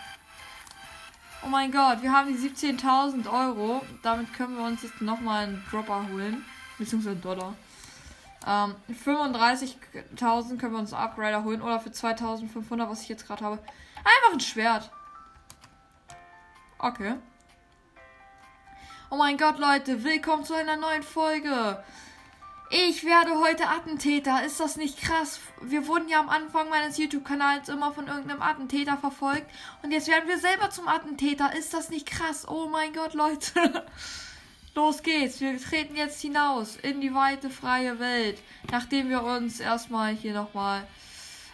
Oh 1.43 1.47
mein 1.47 1.71
Gott, 1.71 2.01
wir 2.01 2.11
haben 2.11 2.27
die 2.27 2.49
17.000 2.49 3.31
Euro. 3.31 3.85
Damit 4.01 4.33
können 4.33 4.57
wir 4.57 4.63
uns 4.63 4.83
jetzt 4.83 5.01
nochmal 5.01 5.43
einen 5.43 5.65
Dropper 5.69 6.07
holen 6.11 6.45
beziehungsweise 6.81 7.15
Dollar. 7.15 7.53
Ähm, 8.45 8.75
35.000 9.05 10.57
können 10.57 10.73
wir 10.73 10.79
uns 10.79 10.93
einen 10.93 11.03
Upgrader 11.03 11.43
holen 11.43 11.61
oder 11.61 11.79
für 11.79 11.91
2.500, 11.91 12.89
was 12.89 13.03
ich 13.03 13.09
jetzt 13.09 13.27
gerade 13.27 13.45
habe. 13.45 13.59
Einfach 13.97 14.33
ein 14.33 14.39
Schwert. 14.39 14.91
Okay. 16.79 17.13
Oh 19.11 19.17
mein 19.17 19.37
Gott, 19.37 19.59
Leute, 19.59 20.03
willkommen 20.03 20.43
zu 20.43 20.55
einer 20.55 20.77
neuen 20.77 21.03
Folge. 21.03 21.83
Ich 22.71 23.03
werde 23.03 23.37
heute 23.37 23.67
Attentäter. 23.67 24.43
Ist 24.43 24.59
das 24.59 24.77
nicht 24.77 25.01
krass? 25.01 25.39
Wir 25.61 25.85
wurden 25.87 26.07
ja 26.07 26.19
am 26.19 26.29
Anfang 26.29 26.69
meines 26.69 26.97
YouTube-Kanals 26.97 27.69
immer 27.69 27.93
von 27.93 28.07
irgendeinem 28.07 28.41
Attentäter 28.41 28.97
verfolgt. 28.97 29.45
Und 29.83 29.91
jetzt 29.91 30.07
werden 30.07 30.27
wir 30.27 30.39
selber 30.39 30.69
zum 30.69 30.87
Attentäter. 30.87 31.53
Ist 31.55 31.73
das 31.73 31.89
nicht 31.89 32.07
krass? 32.07 32.47
Oh 32.47 32.69
mein 32.69 32.93
Gott, 32.93 33.13
Leute. 33.13 33.85
Los 34.73 35.03
geht's, 35.03 35.41
wir 35.41 35.59
treten 35.59 35.97
jetzt 35.97 36.21
hinaus 36.21 36.77
in 36.77 37.01
die 37.01 37.13
weite 37.13 37.49
freie 37.49 37.99
Welt, 37.99 38.41
nachdem 38.71 39.09
wir 39.09 39.21
uns 39.21 39.59
erstmal 39.59 40.15
hier 40.15 40.33
nochmal, 40.33 40.87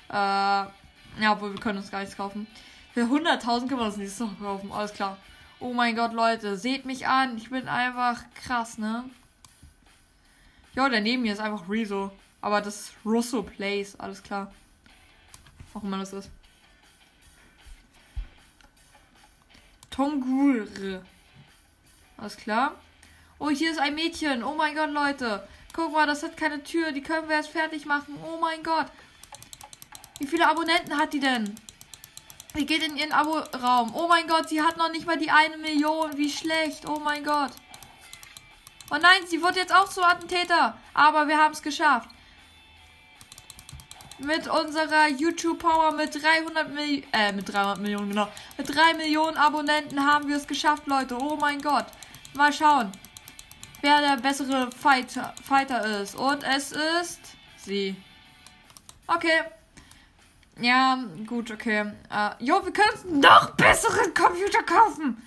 äh, 0.09 0.13
ja, 0.13 1.31
obwohl 1.31 1.53
wir 1.53 1.59
können 1.59 1.79
uns 1.79 1.89
gar 1.89 2.01
nichts 2.01 2.15
kaufen. 2.15 2.45
Für 2.93 3.05
100.000 3.05 3.67
können 3.67 3.79
wir 3.79 3.87
uns 3.87 3.97
nichts 3.97 4.19
noch 4.19 4.39
kaufen, 4.39 4.71
alles 4.71 4.93
klar. 4.93 5.17
Oh 5.59 5.73
mein 5.73 5.95
Gott, 5.95 6.13
Leute, 6.13 6.57
seht 6.57 6.85
mich 6.85 7.07
an, 7.07 7.37
ich 7.37 7.49
bin 7.49 7.67
einfach 7.67 8.21
krass, 8.35 8.77
ne? 8.77 9.09
Ja, 10.75 10.87
der 10.87 11.01
neben 11.01 11.23
mir 11.23 11.33
ist 11.33 11.39
einfach 11.39 11.67
Rezo, 11.67 12.11
aber 12.39 12.61
das 12.61 12.81
ist 12.81 12.93
Russo 13.03 13.41
Place, 13.41 13.99
alles 13.99 14.21
klar. 14.21 14.53
Auch 15.73 15.81
immer 15.81 15.97
das 15.97 16.13
ist. 16.13 16.29
Tongur. 19.89 20.67
Alles 22.17 22.37
klar. 22.37 22.75
Oh, 23.39 23.49
hier 23.49 23.71
ist 23.71 23.79
ein 23.79 23.95
Mädchen. 23.95 24.43
Oh 24.43 24.55
mein 24.55 24.75
Gott, 24.75 24.89
Leute. 24.89 25.47
Guck 25.73 25.93
mal, 25.93 26.07
das 26.07 26.23
hat 26.23 26.37
keine 26.37 26.63
Tür. 26.63 26.91
Die 26.91 27.03
können 27.03 27.29
wir 27.29 27.35
jetzt 27.35 27.49
fertig 27.49 27.85
machen. 27.85 28.17
Oh 28.25 28.39
mein 28.39 28.63
Gott. 28.63 28.87
Wie 30.19 30.25
viele 30.25 30.49
Abonnenten 30.49 30.97
hat 30.97 31.13
die 31.13 31.19
denn? 31.19 31.55
Die 32.55 32.65
geht 32.65 32.81
in 32.81 32.97
ihren 32.97 33.11
Abo-Raum. 33.11 33.93
Oh 33.93 34.07
mein 34.07 34.27
Gott, 34.27 34.49
sie 34.49 34.61
hat 34.61 34.77
noch 34.77 34.89
nicht 34.89 35.05
mal 35.05 35.17
die 35.17 35.29
eine 35.29 35.57
Million. 35.57 36.17
Wie 36.17 36.29
schlecht. 36.29 36.87
Oh 36.89 36.99
mein 36.99 37.23
Gott. 37.23 37.51
Oh 38.89 38.97
nein, 38.99 39.21
sie 39.27 39.43
wurde 39.43 39.59
jetzt 39.59 39.75
auch 39.75 39.89
zum 39.89 40.03
Attentäter. 40.03 40.75
Aber 40.95 41.27
wir 41.27 41.37
haben 41.37 41.53
es 41.53 41.61
geschafft. 41.61 42.09
Mit 44.17 44.47
unserer 44.47 45.09
YouTube-Power 45.09 45.91
mit 45.91 46.15
300 46.15 46.73
Millionen, 46.73 47.13
äh, 47.13 47.31
mit 47.33 47.53
300 47.53 47.77
Millionen, 47.77 48.09
genau. 48.09 48.27
Mit 48.57 48.73
3 48.73 48.95
Millionen 48.95 49.37
Abonnenten 49.37 50.03
haben 50.03 50.27
wir 50.27 50.37
es 50.37 50.47
geschafft, 50.47 50.87
Leute. 50.87 51.15
Oh 51.21 51.35
mein 51.35 51.61
Gott. 51.61 51.85
Mal 52.33 52.51
schauen, 52.51 52.91
wer 53.81 54.01
der 54.01 54.17
bessere 54.17 54.71
Fighter, 54.71 55.33
Fighter 55.43 56.01
ist. 56.01 56.15
Und 56.15 56.43
es 56.43 56.71
ist 56.71 57.19
sie. 57.57 57.95
Okay. 59.07 59.41
Ja, 60.59 61.03
gut, 61.27 61.51
okay. 61.51 61.91
Uh, 62.11 62.29
jo, 62.39 62.65
wir 62.65 62.73
können 62.73 63.19
noch 63.19 63.51
besseren 63.51 64.13
Computer 64.13 64.63
kaufen. 64.63 65.21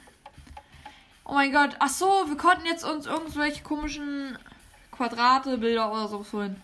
Oh 1.25 1.35
mein 1.35 1.53
Gott. 1.53 1.77
Ach 1.79 1.89
so, 1.89 2.25
wir 2.27 2.37
konnten 2.37 2.67
jetzt 2.67 2.85
uns 2.85 3.07
irgendwelche 3.07 3.63
komischen 3.63 4.37
Quadrate, 4.91 5.59
Bilder 5.59 5.93
oder 5.93 6.09
so 6.09 6.27
holen. 6.33 6.61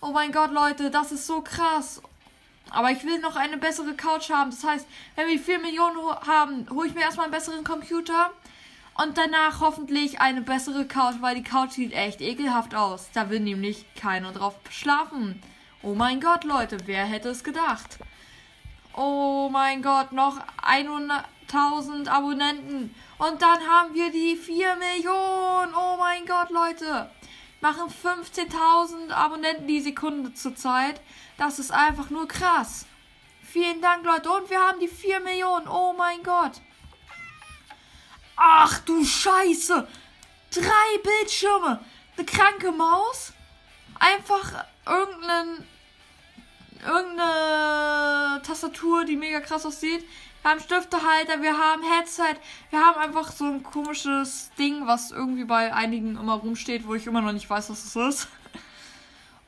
Oh 0.00 0.10
mein 0.10 0.32
Gott, 0.32 0.50
Leute, 0.50 0.90
das 0.90 1.12
ist 1.12 1.26
so 1.26 1.40
krass. 1.40 2.02
Aber 2.70 2.90
ich 2.90 3.04
will 3.04 3.20
noch 3.20 3.36
eine 3.36 3.56
bessere 3.56 3.94
Couch 3.94 4.30
haben. 4.30 4.50
Das 4.50 4.64
heißt, 4.64 4.86
wenn 5.14 5.28
wir 5.28 5.38
4 5.38 5.60
Millionen 5.60 5.96
haben, 6.26 6.68
hole 6.70 6.88
ich 6.88 6.94
mir 6.94 7.02
erstmal 7.02 7.26
einen 7.26 7.32
besseren 7.32 7.62
Computer. 7.62 8.32
Und 8.96 9.18
danach 9.18 9.60
hoffentlich 9.60 10.20
eine 10.20 10.40
bessere 10.40 10.86
Couch, 10.86 11.16
weil 11.20 11.34
die 11.34 11.42
Couch 11.42 11.72
sieht 11.72 11.92
echt 11.92 12.20
ekelhaft 12.20 12.74
aus. 12.74 13.10
Da 13.12 13.28
will 13.28 13.40
nämlich 13.40 13.84
keiner 13.96 14.30
drauf 14.30 14.54
schlafen. 14.70 15.42
Oh 15.82 15.94
mein 15.94 16.20
Gott, 16.20 16.44
Leute, 16.44 16.78
wer 16.86 17.04
hätte 17.04 17.28
es 17.28 17.42
gedacht? 17.42 17.98
Oh 18.96 19.48
mein 19.50 19.82
Gott, 19.82 20.12
noch 20.12 20.38
100.000 20.62 22.08
Abonnenten. 22.08 22.94
Und 23.18 23.42
dann 23.42 23.60
haben 23.68 23.92
wir 23.94 24.12
die 24.12 24.36
4 24.36 24.76
Millionen. 24.76 25.74
Oh 25.74 25.96
mein 25.98 26.24
Gott, 26.26 26.50
Leute. 26.50 27.10
Machen 27.60 27.88
15.000 27.90 29.10
Abonnenten 29.10 29.66
die 29.66 29.80
Sekunde 29.80 30.34
zurzeit. 30.34 31.00
Das 31.36 31.58
ist 31.58 31.72
einfach 31.72 32.10
nur 32.10 32.28
krass. 32.28 32.86
Vielen 33.42 33.80
Dank, 33.80 34.04
Leute. 34.04 34.30
Und 34.30 34.48
wir 34.50 34.60
haben 34.60 34.78
die 34.78 34.86
4 34.86 35.18
Millionen. 35.18 35.66
Oh 35.66 35.94
mein 35.98 36.22
Gott. 36.22 36.60
Ach 38.36 38.78
du 38.80 39.04
Scheiße. 39.04 39.86
Drei 40.50 40.98
Bildschirme. 41.02 41.80
Eine 42.16 42.26
kranke 42.26 42.72
Maus. 42.72 43.32
Einfach 43.98 44.64
irgendeinen 44.86 45.66
irgendeine 46.84 48.42
Tastatur, 48.42 49.04
die 49.04 49.16
mega 49.16 49.40
krass 49.40 49.64
aussieht. 49.64 50.04
Wir 50.42 50.50
haben 50.50 50.60
Stiftehalter, 50.60 51.40
wir 51.40 51.56
haben 51.56 51.82
Headset, 51.82 52.36
wir 52.68 52.78
haben 52.78 53.00
einfach 53.00 53.32
so 53.32 53.44
ein 53.44 53.62
komisches 53.62 54.50
Ding, 54.58 54.86
was 54.86 55.10
irgendwie 55.10 55.44
bei 55.44 55.72
einigen 55.72 56.18
immer 56.18 56.34
rumsteht, 56.34 56.86
wo 56.86 56.94
ich 56.94 57.06
immer 57.06 57.22
noch 57.22 57.32
nicht 57.32 57.48
weiß, 57.48 57.70
was 57.70 57.84
es 57.84 57.96
ist. 57.96 58.28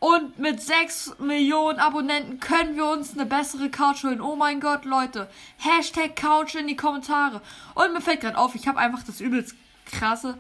Und 0.07 0.39
mit 0.39 0.63
6 0.63 1.17
Millionen 1.19 1.81
Abonnenten 1.81 2.39
können 2.39 2.77
wir 2.77 2.87
uns 2.87 3.15
eine 3.15 3.27
bessere 3.27 3.71
Couch 3.71 4.05
holen. 4.05 4.21
Oh 4.21 4.37
mein 4.37 4.61
Gott, 4.61 4.85
Leute. 4.85 5.29
Hashtag 5.59 6.15
Couch 6.15 6.55
in 6.55 6.69
die 6.69 6.77
Kommentare. 6.77 7.43
Und 7.75 7.93
mir 7.93 8.01
fällt 8.01 8.21
gerade 8.21 8.39
auf, 8.39 8.55
ich 8.55 8.69
habe 8.69 8.79
einfach 8.79 9.03
das 9.03 9.21
übelst 9.21 9.57
krasse 9.85 10.39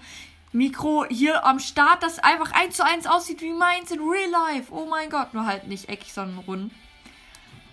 Mikro 0.52 1.04
hier 1.08 1.44
am 1.44 1.58
Start, 1.58 2.04
das 2.04 2.20
einfach 2.20 2.52
eins 2.52 2.76
zu 2.76 2.84
eins 2.84 3.08
aussieht 3.08 3.40
wie 3.40 3.52
meins 3.52 3.90
in 3.90 3.98
Real 3.98 4.30
Life. 4.30 4.72
Oh 4.72 4.86
mein 4.86 5.10
Gott, 5.10 5.34
nur 5.34 5.46
halt 5.46 5.66
nicht 5.66 5.88
eckig, 5.88 6.12
sondern 6.12 6.38
rund. 6.46 6.72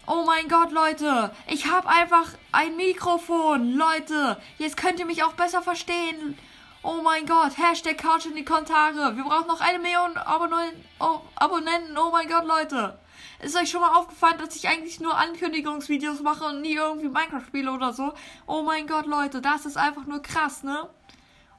Oh 0.07 0.23
mein 0.25 0.47
Gott, 0.47 0.71
Leute. 0.71 1.29
Ich 1.45 1.67
habe 1.67 1.87
einfach 1.87 2.29
ein 2.51 2.75
Mikrofon. 2.75 3.71
Leute, 3.71 4.41
jetzt 4.57 4.77
könnt 4.77 4.99
ihr 4.99 5.05
mich 5.05 5.21
auch 5.21 5.33
besser 5.33 5.61
verstehen. 5.61 6.39
Oh 6.85 7.01
mein 7.01 7.25
Gott. 7.25 7.57
Hashtag 7.57 7.97
Couch 7.97 8.25
in 8.25 8.35
die 8.35 8.43
Kommentare. 8.43 9.15
Wir 9.15 9.23
brauchen 9.23 9.47
noch 9.47 9.61
eine 9.61 9.79
Million 9.79 10.17
Abonnenten. 10.17 10.83
Oh, 10.99 11.21
Abonnenten. 11.35 11.97
Oh 11.97 12.11
mein 12.11 12.27
Gott, 12.27 12.45
Leute. 12.45 12.99
Ist 13.41 13.55
euch 13.55 13.69
schon 13.69 13.79
mal 13.79 13.97
aufgefallen, 13.97 14.37
dass 14.37 14.57
ich 14.57 14.67
eigentlich 14.67 14.99
nur 14.99 15.17
Ankündigungsvideos 15.17 16.21
mache 16.21 16.43
und 16.43 16.61
nie 16.61 16.73
irgendwie 16.73 17.07
Minecraft 17.07 17.45
spiele 17.47 17.71
oder 17.71 17.93
so? 17.93 18.13
Oh 18.47 18.63
mein 18.63 18.85
Gott, 18.85 19.05
Leute. 19.05 19.39
Das 19.39 19.65
ist 19.65 19.77
einfach 19.77 20.05
nur 20.05 20.21
krass, 20.21 20.63
ne? 20.63 20.89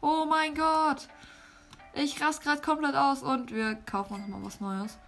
Oh 0.03 0.27
mein 0.29 0.55
Gott. 0.55 1.09
Ich 1.95 2.21
raste 2.21 2.45
gerade 2.45 2.61
komplett 2.61 2.95
aus 2.95 3.23
und 3.23 3.51
wir 3.51 3.77
kaufen 3.77 4.17
uns 4.17 4.29
mal 4.29 4.45
was 4.45 4.61
Neues. 4.61 4.99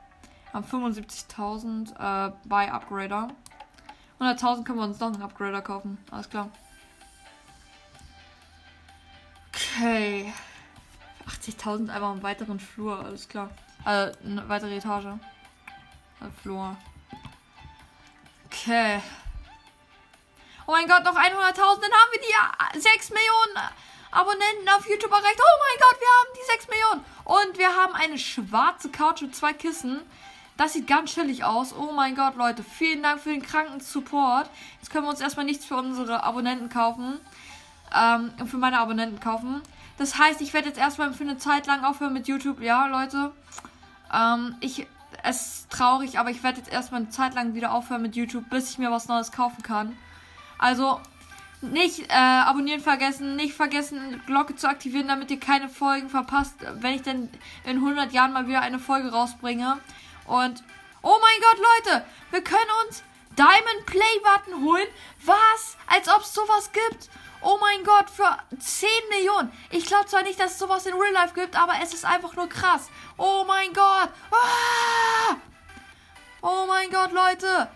Haben 0.55 0.65
75.000 0.65 2.29
äh, 2.29 2.33
bei 2.47 2.73
Upgrader. 2.73 3.29
100.000 4.19 4.65
können 4.65 4.79
wir 4.79 4.85
uns 4.85 4.99
noch 4.99 5.13
einen 5.13 5.23
Upgrader 5.23 5.61
kaufen. 5.61 5.99
Alles 6.11 6.31
klar. 6.31 6.49
Okay. 9.57 10.33
80.000 11.27 11.89
einfach 11.91 12.11
einen 12.11 12.23
weiteren 12.23 12.61
Flur. 12.61 12.99
Alles 12.99 13.27
klar. 13.29 13.51
Äh, 13.85 14.13
eine 14.25 14.49
weitere 14.49 14.77
Etage. 14.77 15.07
Äh, 15.07 16.31
Flur. 16.43 16.77
Okay. 18.47 19.01
Oh 20.67 20.73
mein 20.73 20.87
Gott, 20.87 21.05
noch 21.05 21.17
100.000. 21.17 21.55
Dann 21.55 21.65
haben 21.65 22.13
wir 22.13 22.75
die 22.75 22.81
6 22.81 23.11
Millionen 23.11 23.71
Abonnenten 24.11 24.69
auf 24.77 24.89
YouTube 24.89 25.11
erreicht. 25.11 25.39
Oh 25.39 25.61
mein 25.61 25.79
Gott, 25.81 26.01
wir 26.01 26.09
haben 26.09 26.35
die 26.35 26.53
6 26.53 26.69
Millionen. 26.69 27.05
Und 27.25 27.59
wir 27.59 27.75
haben 27.75 27.95
eine 27.95 28.19
schwarze 28.19 28.91
Couch 28.91 29.23
mit 29.23 29.35
zwei 29.35 29.53
Kissen. 29.53 30.03
Das 30.57 30.73
sieht 30.73 30.87
ganz 30.87 31.15
chillig 31.15 31.45
aus. 31.45 31.75
Oh 31.75 31.93
mein 31.93 32.15
Gott, 32.15 32.37
Leute. 32.37 32.63
Vielen 32.63 33.03
Dank 33.03 33.21
für 33.21 33.31
den 33.31 33.43
kranken 33.43 33.81
Support. 33.81 34.51
Jetzt 34.81 34.91
können 34.91 35.05
wir 35.05 35.11
uns 35.11 35.21
erstmal 35.21 35.45
nichts 35.45 35.65
für 35.65 35.77
unsere 35.77 36.23
Abonnenten 36.25 36.69
kaufen. 36.69 37.21
Ähm, 37.95 38.33
für 38.47 38.59
meine 38.59 38.79
Abonnenten 38.79 39.21
kaufen. 39.21 39.63
Das 39.99 40.19
heißt, 40.19 40.41
ich 40.41 40.53
werde 40.53 40.69
jetzt 40.69 40.79
erstmal 40.79 41.13
für 41.13 41.25
eine 41.25 41.39
Zeit 41.39 41.67
lang 41.67 41.85
aufhören 41.85 42.13
mit 42.13 42.29
YouTube. 42.29 42.61
Ja, 42.61 42.87
Leute. 42.87 43.33
Ähm, 44.13 44.57
ich, 44.61 44.87
es 45.23 45.47
ist 45.47 45.71
traurig, 45.71 46.19
aber 46.19 46.31
ich 46.31 46.43
werde 46.43 46.59
jetzt 46.59 46.73
erstmal 46.73 47.03
eine 47.03 47.11
Zeit 47.11 47.35
lang 47.35 47.55
wieder 47.55 47.73
aufhören 47.73 48.03
mit 48.03 48.17
YouTube, 48.17 48.49
bis 48.51 48.71
ich 48.71 48.79
mir 48.79 48.91
was 48.91 49.09
Neues 49.09 49.33
kaufen 49.33 49.63
kann. 49.63 49.97
Also, 50.59 51.01
nicht 51.63 52.11
äh, 52.11 52.15
abonnieren 52.15 52.81
vergessen, 52.81 53.37
nicht 53.37 53.55
vergessen, 53.55 54.21
Glocke 54.27 54.57
zu 54.57 54.69
aktivieren, 54.69 55.09
damit 55.09 55.31
ihr 55.31 55.41
keine 55.41 55.69
Folgen 55.69 56.11
verpasst, 56.11 56.55
wenn 56.75 56.95
ich 56.95 57.03
denn 57.03 57.31
in 57.65 57.77
100 57.77 58.13
Jahren 58.13 58.33
mal 58.33 58.47
wieder 58.47 58.61
eine 58.61 58.79
Folge 58.79 59.11
rausbringe. 59.11 59.79
Und, 60.27 60.63
oh 61.03 61.17
mein 61.21 61.41
Gott, 61.41 61.59
Leute, 61.59 62.05
wir 62.31 62.43
können 62.43 62.71
uns 62.87 63.03
Diamond 63.37 63.87
Play 63.87 64.21
Button 64.23 64.65
holen. 64.65 64.87
Was? 65.25 65.77
Als 65.87 66.09
ob 66.09 66.23
es 66.23 66.35
sowas 66.35 66.71
gibt. 66.73 67.09
Oh 67.41 67.59
mein 67.61 67.85
Gott, 67.85 68.11
für 68.11 68.37
10 68.59 68.89
Millionen. 69.11 69.53
Ich 69.71 69.87
glaube 69.87 70.07
zwar 70.07 70.23
nicht, 70.23 70.41
dass 70.41 70.53
es 70.53 70.59
sowas 70.59 70.87
in 70.87 70.95
Real 70.95 71.13
Life 71.13 71.35
gibt, 71.35 71.57
aber 71.57 71.75
es 71.83 71.95
ist 71.95 72.05
einfach 72.05 72.35
nur 72.35 72.49
krass. 72.49 72.89
Oh 73.17 73.45
mein 73.47 73.73
Gott. 73.73 74.11
Ah! 74.31 75.37
Oh 76.43 76.67
mein 76.67 76.91
Gott, 76.91 77.13
Leute. 77.13 77.69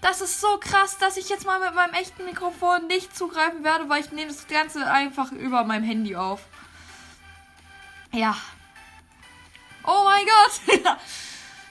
Das 0.00 0.20
ist 0.20 0.40
so 0.40 0.58
krass, 0.58 0.96
dass 0.98 1.16
ich 1.16 1.28
jetzt 1.28 1.44
mal 1.44 1.58
mit 1.58 1.74
meinem 1.74 1.94
echten 1.94 2.24
Mikrofon 2.24 2.86
nicht 2.86 3.16
zugreifen 3.16 3.64
werde, 3.64 3.88
weil 3.88 4.00
ich 4.00 4.12
nehme 4.12 4.28
das 4.28 4.46
Ganze 4.46 4.88
einfach 4.88 5.32
über 5.32 5.64
meinem 5.64 5.84
Handy 5.84 6.14
auf. 6.14 6.40
Ja. 8.12 8.36
Oh 9.84 10.04
mein 10.04 10.24
Gott. 10.24 10.96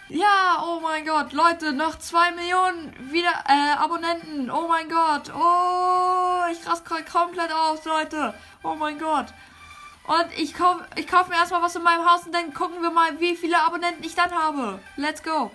Ja, 0.10 0.64
oh 0.64 0.80
mein 0.80 1.06
Gott, 1.06 1.34
Leute, 1.34 1.74
noch 1.74 2.00
zwei 2.00 2.32
Millionen 2.32 2.94
wieder 3.12 3.44
äh, 3.46 3.78
Abonnenten. 3.78 4.50
Oh 4.50 4.66
mein 4.66 4.88
Gott. 4.88 5.34
Oh, 5.36 6.44
ich 6.50 6.66
raste 6.66 7.04
komplett 7.12 7.52
aus, 7.52 7.84
Leute. 7.84 8.34
Oh 8.64 8.76
mein 8.76 8.98
Gott. 9.00 9.28
Und 10.08 10.28
ich 10.38 10.54
kaufe 10.54 10.86
ich 10.96 11.08
kauf 11.08 11.28
mir 11.28 11.36
erstmal 11.36 11.62
was 11.62 11.76
in 11.76 11.84
meinem 11.84 12.10
Haus 12.10 12.26
und 12.26 12.34
dann 12.34 12.54
gucken 12.54 12.82
wir 12.82 12.90
mal, 12.90 13.20
wie 13.20 13.36
viele 13.36 13.62
Abonnenten 13.62 14.02
ich 14.06 14.16
dann 14.16 14.32
habe. 14.32 14.80
Let's 14.96 15.22
go. 15.22 15.52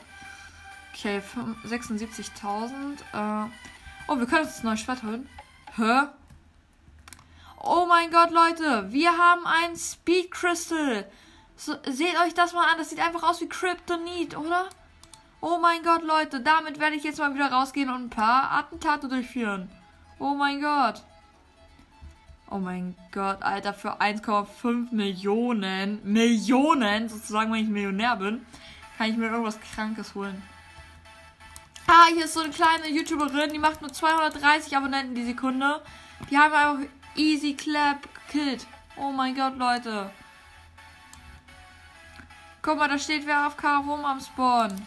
Okay, 0.92 1.22
76.000. 1.66 2.98
Äh, 3.14 3.50
oh, 4.08 4.18
wir 4.18 4.26
können 4.26 4.44
uns 4.44 4.56
das 4.56 4.62
neue 4.62 4.76
Schwert 4.76 5.02
holen. 5.02 5.30
Hä? 5.76 6.08
Oh 7.56 7.86
mein 7.88 8.10
Gott, 8.10 8.30
Leute. 8.30 8.92
Wir 8.92 9.16
haben 9.16 9.46
ein 9.46 9.76
Speed 9.76 10.30
Crystal. 10.30 11.10
So, 11.56 11.74
seht 11.86 12.18
euch 12.20 12.34
das 12.34 12.52
mal 12.52 12.68
an. 12.70 12.78
Das 12.78 12.90
sieht 12.90 13.00
einfach 13.00 13.22
aus 13.22 13.40
wie 13.40 13.48
Kryptonit, 13.48 14.36
oder? 14.36 14.68
Oh 15.40 15.58
mein 15.60 15.82
Gott, 15.82 16.02
Leute. 16.02 16.40
Damit 16.40 16.78
werde 16.78 16.96
ich 16.96 17.04
jetzt 17.04 17.18
mal 17.18 17.34
wieder 17.34 17.50
rausgehen 17.50 17.90
und 17.90 18.04
ein 18.04 18.10
paar 18.10 18.52
Attentate 18.52 19.08
durchführen. 19.08 19.70
Oh 20.18 20.34
mein 20.34 20.60
Gott. 20.60 21.02
Oh 22.50 22.58
mein 22.58 22.94
Gott, 23.12 23.42
Alter, 23.42 23.72
für 23.72 24.00
1,5 24.00 24.92
Millionen, 24.92 26.00
Millionen, 26.04 27.08
sozusagen, 27.08 27.50
wenn 27.50 27.64
ich 27.64 27.68
Millionär 27.70 28.16
bin, 28.16 28.44
kann 28.98 29.08
ich 29.08 29.16
mir 29.16 29.30
irgendwas 29.30 29.58
Krankes 29.58 30.14
holen. 30.14 30.42
Ah, 31.86 32.08
hier 32.12 32.26
ist 32.26 32.34
so 32.34 32.40
eine 32.40 32.52
kleine 32.52 32.88
YouTuberin, 32.88 33.52
die 33.54 33.58
macht 33.58 33.80
nur 33.80 33.90
230 33.90 34.76
Abonnenten 34.76 35.14
die 35.14 35.24
Sekunde. 35.24 35.80
Die 36.30 36.36
haben 36.36 36.52
einfach 36.52 36.86
easy 37.16 37.54
clap 37.54 38.06
gekillt. 38.26 38.66
Oh 38.96 39.10
mein 39.10 39.34
Gott, 39.34 39.56
Leute. 39.56 40.10
Guck 42.62 42.78
mal, 42.78 42.88
da 42.88 42.96
steht 42.96 43.26
wer 43.26 43.46
auf 43.46 43.56
K 43.56 43.78
rum 43.78 44.04
am 44.04 44.20
Spawn. 44.20 44.86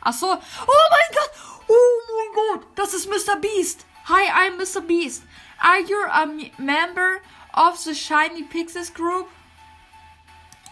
Ach 0.00 0.14
so. 0.14 0.26
Oh 0.26 0.86
mein 0.90 1.10
Gott. 1.12 1.30
Oh 1.68 2.00
mein 2.08 2.34
Gott. 2.34 2.66
Das 2.74 2.94
ist 2.94 3.06
Mr. 3.06 3.36
Beast. 3.36 3.84
Hi, 4.06 4.30
I'm 4.30 4.56
Mr. 4.56 4.80
Beast. 4.80 5.22
Are 5.60 5.80
you 5.80 6.02
a 6.10 6.26
member 6.56 7.20
of 7.54 7.78
the 7.78 7.94
Shiny 7.94 8.44
Pixies 8.44 8.92
Group? 8.92 9.28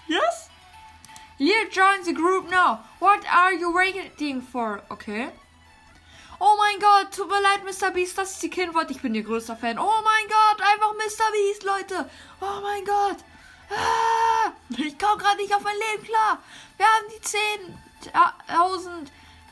Yes? 0.09 0.49
Lear 1.39 1.69
join 1.71 2.05
the 2.05 2.15
group 2.15 2.51
now. 2.51 2.81
What 2.99 3.25
are 3.31 3.53
you 3.53 3.73
waiting 3.73 4.41
for? 4.41 4.83
Okay. 4.91 5.29
Oh 6.41 6.57
mein 6.57 6.81
Gott, 6.81 7.13
tut 7.13 7.29
mir 7.29 7.43
leid, 7.43 7.65
Mr. 7.65 7.91
Beast, 7.93 8.17
dass 8.17 8.43
ich 8.43 8.51
die 8.51 8.75
wollte. 8.75 8.93
Ich 8.93 9.03
bin 9.03 9.15
ihr 9.15 9.23
größter 9.23 9.57
Fan. 9.57 9.79
Oh 9.79 10.03
mein 10.03 10.27
Gott, 10.27 10.67
einfach 10.67 10.95
Mr. 10.95 11.31
Beast, 11.33 11.65
Leute. 11.65 12.11
Oh 12.41 12.61
mein 12.63 12.85
Gott. 12.87 13.19
Ah, 13.71 14.40
ich 14.71 14.99
komme 14.99 15.23
gerade 15.23 15.37
nicht 15.37 15.55
auf 15.55 15.63
mein 15.63 15.77
Leben 15.77 16.05
klar. 16.05 16.39
Wir 16.77 16.87
haben 16.87 17.07
die 17.09 18.09
10.000. 18.09 19.09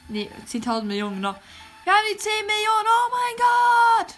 Nee, 0.08 0.30
10.000 0.46 0.82
Millionen, 0.82 1.16
genau. 1.16 1.34
Wir 1.84 1.92
haben 1.92 2.04
die 2.12 2.18
10 2.18 2.30
Millionen. 2.46 2.86
Oh 2.86 3.10
mein 3.10 3.36
Gott. 3.36 4.14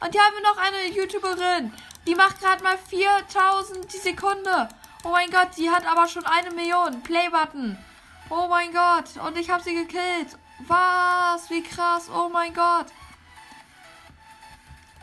Und 0.00 0.12
hier 0.12 0.22
haben 0.22 0.34
wir 0.34 0.42
noch 0.42 0.58
eine 0.58 0.88
YouTuberin. 0.88 1.72
Die 2.06 2.14
macht 2.14 2.40
gerade 2.40 2.62
mal 2.62 2.76
4000 2.76 3.92
die 3.92 3.98
Sekunde. 3.98 4.68
Oh 5.02 5.10
mein 5.10 5.30
Gott, 5.30 5.48
die 5.56 5.70
hat 5.70 5.86
aber 5.86 6.06
schon 6.08 6.26
eine 6.26 6.50
Million. 6.50 7.02
Play-Button. 7.02 7.78
Oh 8.30 8.46
mein 8.48 8.72
Gott. 8.72 9.16
Und 9.26 9.36
ich 9.38 9.50
habe 9.50 9.62
sie 9.62 9.74
gekillt. 9.74 10.38
Was? 10.66 11.50
Wie 11.50 11.62
krass. 11.62 12.10
Oh 12.14 12.28
mein 12.28 12.54
Gott. 12.54 12.86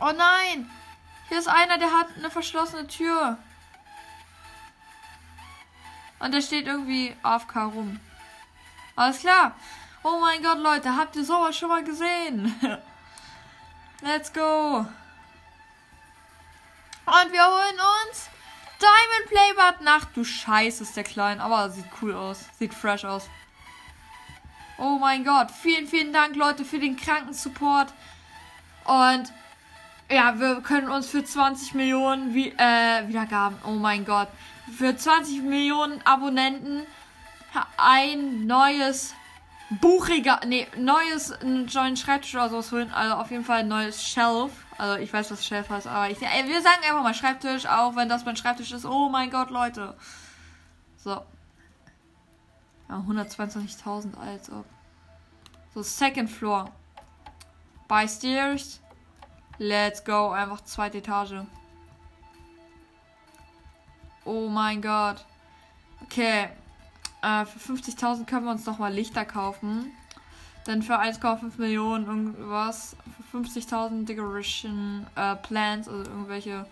Oh 0.00 0.12
nein. 0.16 0.70
Hier 1.28 1.38
ist 1.38 1.48
einer, 1.48 1.78
der 1.78 1.92
hat 1.92 2.08
eine 2.16 2.30
verschlossene 2.30 2.86
Tür. 2.86 3.38
Und 6.22 6.32
der 6.32 6.40
steht 6.40 6.68
irgendwie 6.68 7.16
AFK 7.24 7.56
rum. 7.64 7.98
Alles 8.94 9.18
klar. 9.18 9.56
Oh 10.04 10.20
mein 10.20 10.40
Gott, 10.40 10.58
Leute. 10.58 10.96
Habt 10.96 11.16
ihr 11.16 11.24
sowas 11.24 11.56
schon 11.56 11.68
mal 11.68 11.82
gesehen? 11.82 12.54
Let's 14.02 14.32
go. 14.32 14.86
Und 17.06 17.32
wir 17.32 17.44
holen 17.44 17.80
uns 18.06 18.28
Diamond 18.78 19.28
Play 19.28 19.52
Button. 19.56 19.88
Ach 19.88 20.04
du 20.14 20.22
Scheiße, 20.22 20.84
ist 20.84 20.96
der 20.96 21.02
klein. 21.02 21.40
Aber 21.40 21.70
sieht 21.70 21.86
cool 22.00 22.14
aus. 22.14 22.44
Sieht 22.56 22.72
fresh 22.72 23.04
aus. 23.04 23.28
Oh 24.78 24.98
mein 25.00 25.24
Gott. 25.24 25.50
Vielen, 25.50 25.88
vielen 25.88 26.12
Dank, 26.12 26.36
Leute, 26.36 26.64
für 26.64 26.78
den 26.78 26.96
kranken 26.96 27.34
Support. 27.34 27.92
Und 28.84 29.32
ja, 30.08 30.38
wir 30.38 30.60
können 30.60 30.88
uns 30.88 31.08
für 31.08 31.24
20 31.24 31.74
Millionen 31.74 32.32
wie, 32.32 32.50
äh, 32.50 33.08
Wiedergaben. 33.08 33.58
Oh 33.66 33.72
mein 33.72 34.04
Gott. 34.04 34.28
Für 34.70 34.96
20 34.96 35.42
Millionen 35.42 36.00
Abonnenten 36.06 36.86
ein 37.76 38.46
neues 38.46 39.14
Buchregal. 39.80 40.40
Nee, 40.46 40.66
neues 40.76 41.34
neuen 41.42 41.96
Schreibtisch 41.96 42.34
oder 42.34 42.50
sowas 42.50 42.72
holen. 42.72 42.92
Also 42.92 43.14
auf 43.16 43.30
jeden 43.30 43.44
Fall 43.44 43.60
ein 43.60 43.68
neues 43.68 44.06
Shelf. 44.06 44.52
Also 44.78 44.98
ich 44.98 45.12
weiß, 45.12 45.30
was 45.30 45.46
Shelf 45.46 45.68
heißt, 45.70 45.86
aber 45.86 46.10
ich, 46.10 46.20
ey, 46.20 46.48
wir 46.48 46.60
sagen 46.60 46.82
einfach 46.82 47.02
mal 47.02 47.14
Schreibtisch, 47.14 47.66
auch 47.66 47.94
wenn 47.96 48.08
das 48.08 48.24
mein 48.24 48.36
Schreibtisch 48.36 48.72
ist. 48.72 48.84
Oh 48.84 49.08
mein 49.08 49.30
Gott, 49.30 49.50
Leute. 49.50 49.96
So. 50.96 51.22
Ja, 52.88 52.96
122.000, 52.96 54.18
als 54.18 54.50
ob. 54.50 54.64
So, 55.74 55.82
Second 55.82 56.30
Floor. 56.30 56.70
By 57.88 58.06
Stairs. 58.08 58.80
Let's 59.58 60.04
go. 60.04 60.30
Einfach 60.30 60.62
zweite 60.62 60.98
Etage. 60.98 61.44
Oh 64.24 64.48
mein 64.48 64.80
Gott. 64.80 65.24
Okay. 66.04 66.48
Äh, 67.22 67.44
für 67.46 67.72
50.000 67.72 68.26
können 68.26 68.44
wir 68.44 68.52
uns 68.52 68.66
noch 68.66 68.78
mal 68.78 68.92
Lichter 68.92 69.24
kaufen. 69.24 69.92
Dann 70.64 70.82
für 70.82 71.00
1,5 71.00 71.58
Millionen 71.58 72.06
irgendwas. 72.06 72.96
Für 73.30 73.38
50.000 73.38 74.04
Decoration 74.04 75.06
äh, 75.16 75.36
Plants, 75.36 75.88
also 75.88 76.10
irgendwelche 76.10 76.66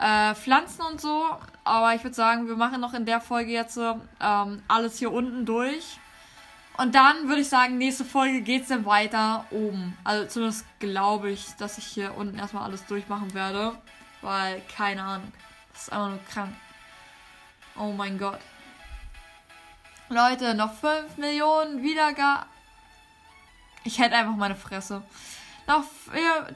äh, 0.00 0.34
Pflanzen 0.34 0.82
und 0.82 1.00
so. 1.00 1.24
Aber 1.64 1.94
ich 1.94 2.04
würde 2.04 2.14
sagen, 2.14 2.46
wir 2.46 2.56
machen 2.56 2.80
noch 2.80 2.94
in 2.94 3.06
der 3.06 3.20
Folge 3.20 3.52
jetzt 3.52 3.76
ähm, 3.78 4.62
alles 4.68 4.98
hier 4.98 5.12
unten 5.12 5.46
durch. 5.46 5.98
Und 6.78 6.94
dann 6.94 7.28
würde 7.28 7.40
ich 7.40 7.48
sagen, 7.48 7.78
nächste 7.78 8.04
Folge 8.04 8.42
geht 8.42 8.62
es 8.62 8.68
dann 8.68 8.84
weiter 8.84 9.46
oben. 9.50 9.96
Also 10.04 10.26
zumindest 10.26 10.66
glaube 10.78 11.30
ich, 11.30 11.54
dass 11.56 11.78
ich 11.78 11.86
hier 11.86 12.16
unten 12.16 12.38
erstmal 12.38 12.64
alles 12.64 12.84
durchmachen 12.86 13.32
werde. 13.34 13.72
Weil, 14.20 14.60
keine 14.76 15.02
Ahnung. 15.02 15.32
Das 15.76 15.82
ist 15.82 15.92
einfach 15.92 16.08
nur 16.08 16.24
krank. 16.24 16.56
Oh 17.76 17.92
mein 17.92 18.18
Gott. 18.18 18.40
Leute, 20.08 20.54
noch 20.54 20.72
5 20.72 21.18
Millionen 21.18 21.82
Wiedergaben. 21.82 22.48
Ich 23.84 23.98
hätte 23.98 24.16
einfach 24.16 24.36
meine 24.36 24.56
Fresse. 24.56 25.02
Noch 25.66 25.84
vier, 25.84 26.48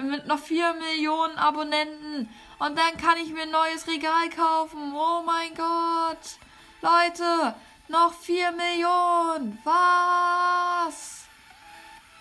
mit 0.00 0.28
noch 0.28 0.38
4 0.38 0.74
Millionen 0.74 1.36
Abonnenten. 1.38 2.32
Und 2.60 2.78
dann 2.78 2.96
kann 2.98 3.16
ich 3.16 3.32
mir 3.32 3.42
ein 3.42 3.50
neues 3.50 3.88
Regal 3.88 4.30
kaufen. 4.30 4.94
Oh 4.94 5.22
mein 5.26 5.52
Gott. 5.56 6.38
Leute, 6.80 7.56
noch 7.88 8.14
4 8.14 8.52
Millionen. 8.52 9.58
Was? 9.64 11.24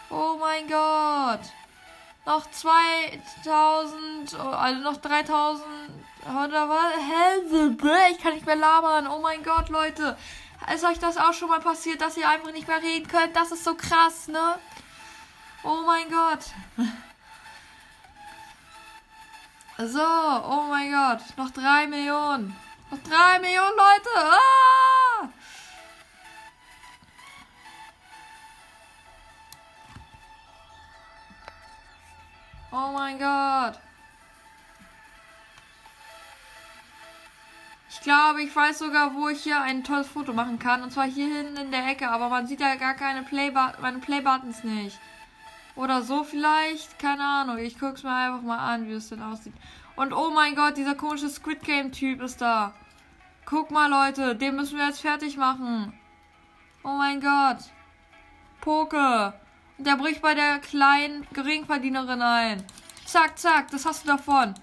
Oh 0.09 0.37
mein 0.39 0.67
Gott. 0.67 1.41
Noch 2.27 2.45
2000, 2.51 4.37
also 4.37 4.81
noch 4.81 4.97
3000 4.97 5.65
oder 6.25 6.67
was? 6.67 8.11
Ich 8.11 8.21
kann 8.21 8.33
nicht 8.33 8.45
mehr 8.45 8.57
labern. 8.57 9.07
Oh 9.07 9.19
mein 9.19 9.41
Gott, 9.43 9.69
Leute. 9.69 10.17
Ist 10.73 10.83
euch 10.83 10.99
das 10.99 11.15
auch 11.15 11.31
schon 11.31 11.47
mal 11.47 11.61
passiert, 11.61 12.01
dass 12.01 12.17
ihr 12.17 12.27
einfach 12.27 12.51
nicht 12.51 12.67
mehr 12.67 12.81
reden 12.81 13.07
könnt? 13.07 13.33
Das 13.33 13.53
ist 13.53 13.63
so 13.63 13.75
krass, 13.75 14.27
ne? 14.27 14.59
Oh 15.63 15.83
mein 15.85 16.09
Gott. 16.09 16.45
So, 19.79 20.01
oh 20.01 20.63
mein 20.69 20.91
Gott. 20.91 21.19
Noch 21.37 21.51
drei 21.51 21.85
Millionen. 21.85 22.55
Noch 22.89 22.97
drei 23.03 23.37
Millionen 23.37 23.77
Leute. 23.77 24.09
Ah! 24.17 25.29
Oh 32.79 32.91
mein 32.91 33.17
Gott. 33.17 33.79
Ich 37.89 38.01
glaube, 38.01 38.43
ich 38.43 38.55
weiß 38.55 38.77
sogar, 38.77 39.15
wo 39.15 39.29
ich 39.29 39.41
hier 39.41 39.59
ein 39.59 39.83
tolles 39.83 40.07
Foto 40.07 40.31
machen 40.31 40.59
kann. 40.59 40.83
Und 40.83 40.91
zwar 40.91 41.05
hier 41.05 41.25
hinten 41.25 41.57
in 41.57 41.71
der 41.71 41.87
Ecke. 41.87 42.07
Aber 42.07 42.29
man 42.29 42.45
sieht 42.45 42.59
ja 42.59 42.75
gar 42.75 42.93
keine 42.93 43.23
Playbuttons, 43.23 43.79
meine 43.81 43.97
Playbuttons 43.97 44.63
nicht. 44.63 44.99
Oder 45.75 46.03
so 46.03 46.23
vielleicht. 46.23 46.99
Keine 46.99 47.23
Ahnung. 47.23 47.57
Ich 47.57 47.79
guck's 47.79 48.03
mir 48.03 48.13
einfach 48.13 48.43
mal 48.43 48.59
an, 48.59 48.87
wie 48.87 48.93
es 48.93 49.09
denn 49.09 49.23
aussieht. 49.23 49.55
Und 49.95 50.13
oh 50.13 50.29
mein 50.29 50.53
Gott, 50.53 50.77
dieser 50.77 50.93
komische 50.93 51.29
Squid 51.29 51.63
Game 51.63 51.91
Typ 51.91 52.21
ist 52.21 52.41
da. 52.41 52.75
Guck 53.45 53.71
mal, 53.71 53.89
Leute. 53.89 54.35
Den 54.35 54.55
müssen 54.55 54.77
wir 54.77 54.85
jetzt 54.85 55.01
fertig 55.01 55.35
machen. 55.35 55.97
Oh 56.83 56.95
mein 56.95 57.21
Gott. 57.21 57.57
Poke. 58.61 59.33
Der 59.77 59.95
bricht 59.95 60.21
bei 60.21 60.33
der 60.33 60.59
kleinen 60.59 61.27
Geringverdienerin 61.33 62.21
ein. 62.21 62.65
Zack, 63.05 63.37
zack. 63.37 63.69
Das 63.71 63.85
hast 63.85 64.03
du 64.03 64.07
davon. 64.07 64.55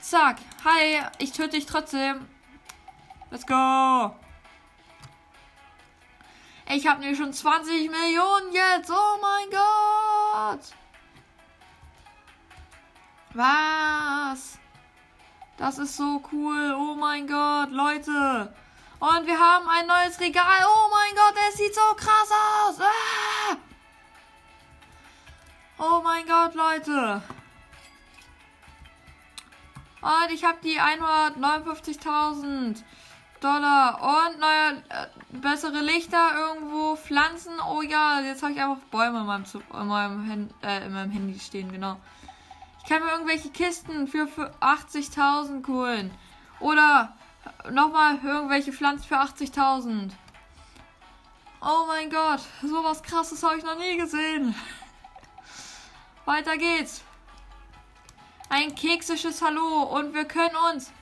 Zack. 0.00 0.38
Hi, 0.64 1.02
ich 1.18 1.32
töte 1.32 1.50
dich 1.50 1.66
trotzdem. 1.66 2.26
Let's 3.30 3.46
go. 3.46 4.14
Ich 6.72 6.86
habe 6.86 7.00
nämlich 7.00 7.18
schon 7.18 7.32
20 7.32 7.90
Millionen 7.90 8.52
jetzt. 8.52 8.90
Oh 8.90 9.18
mein 9.20 9.50
Gott. 9.50 10.60
Was? 13.34 14.58
Das 15.58 15.78
ist 15.78 15.96
so 15.96 16.22
cool. 16.32 16.74
Oh 16.78 16.94
mein 16.94 17.26
Gott, 17.26 17.70
Leute. 17.70 18.54
Und 18.98 19.26
wir 19.26 19.38
haben 19.38 19.68
ein 19.68 19.86
neues 19.86 20.18
Regal. 20.20 20.64
Oh 20.64 20.90
mein 20.90 21.14
Gott, 21.14 21.34
es 21.50 21.58
sieht 21.58 21.74
so 21.74 21.94
krass 21.96 22.30
aus. 22.30 22.80
Ah! 22.80 23.29
Oh 25.82 26.02
mein 26.04 26.26
Gott, 26.26 26.54
Leute. 26.54 27.22
Und 30.02 30.30
ich 30.30 30.44
habe 30.44 30.58
die 30.62 30.78
159.000 30.78 32.82
Dollar 33.40 33.98
und 34.02 34.38
neue, 34.38 34.82
äh, 34.90 35.06
bessere 35.30 35.80
Lichter 35.80 36.36
irgendwo, 36.36 36.96
Pflanzen. 36.96 37.54
Oh 37.66 37.80
ja, 37.80 38.20
jetzt 38.20 38.42
habe 38.42 38.52
ich 38.52 38.60
einfach 38.60 38.82
Bäume 38.90 39.20
in 39.20 39.26
meinem, 39.26 39.46
in, 39.72 39.86
meinem 39.86 40.50
äh, 40.62 40.84
in 40.84 40.92
meinem 40.92 41.12
Handy 41.12 41.40
stehen, 41.40 41.72
genau. 41.72 41.96
Ich 42.82 42.88
kann 42.90 43.02
mir 43.02 43.12
irgendwelche 43.12 43.48
Kisten 43.48 44.06
für, 44.06 44.28
für 44.28 44.52
80.000 44.60 45.66
holen. 45.66 46.10
Oder 46.60 47.16
nochmal 47.70 48.18
irgendwelche 48.22 48.74
Pflanzen 48.74 49.08
für 49.08 49.18
80.000. 49.18 50.10
Oh 51.62 51.86
mein 51.86 52.10
Gott, 52.10 52.40
sowas 52.60 53.02
krasses 53.02 53.42
habe 53.42 53.56
ich 53.56 53.64
noch 53.64 53.78
nie 53.78 53.96
gesehen. 53.96 54.54
Weiter 56.30 56.56
geht's 56.56 57.02
ein 58.50 58.76
keksisches 58.76 59.42
Hallo 59.42 59.82
und 59.82 60.14
wir 60.14 60.26
können 60.26 60.54
uns 60.72 60.92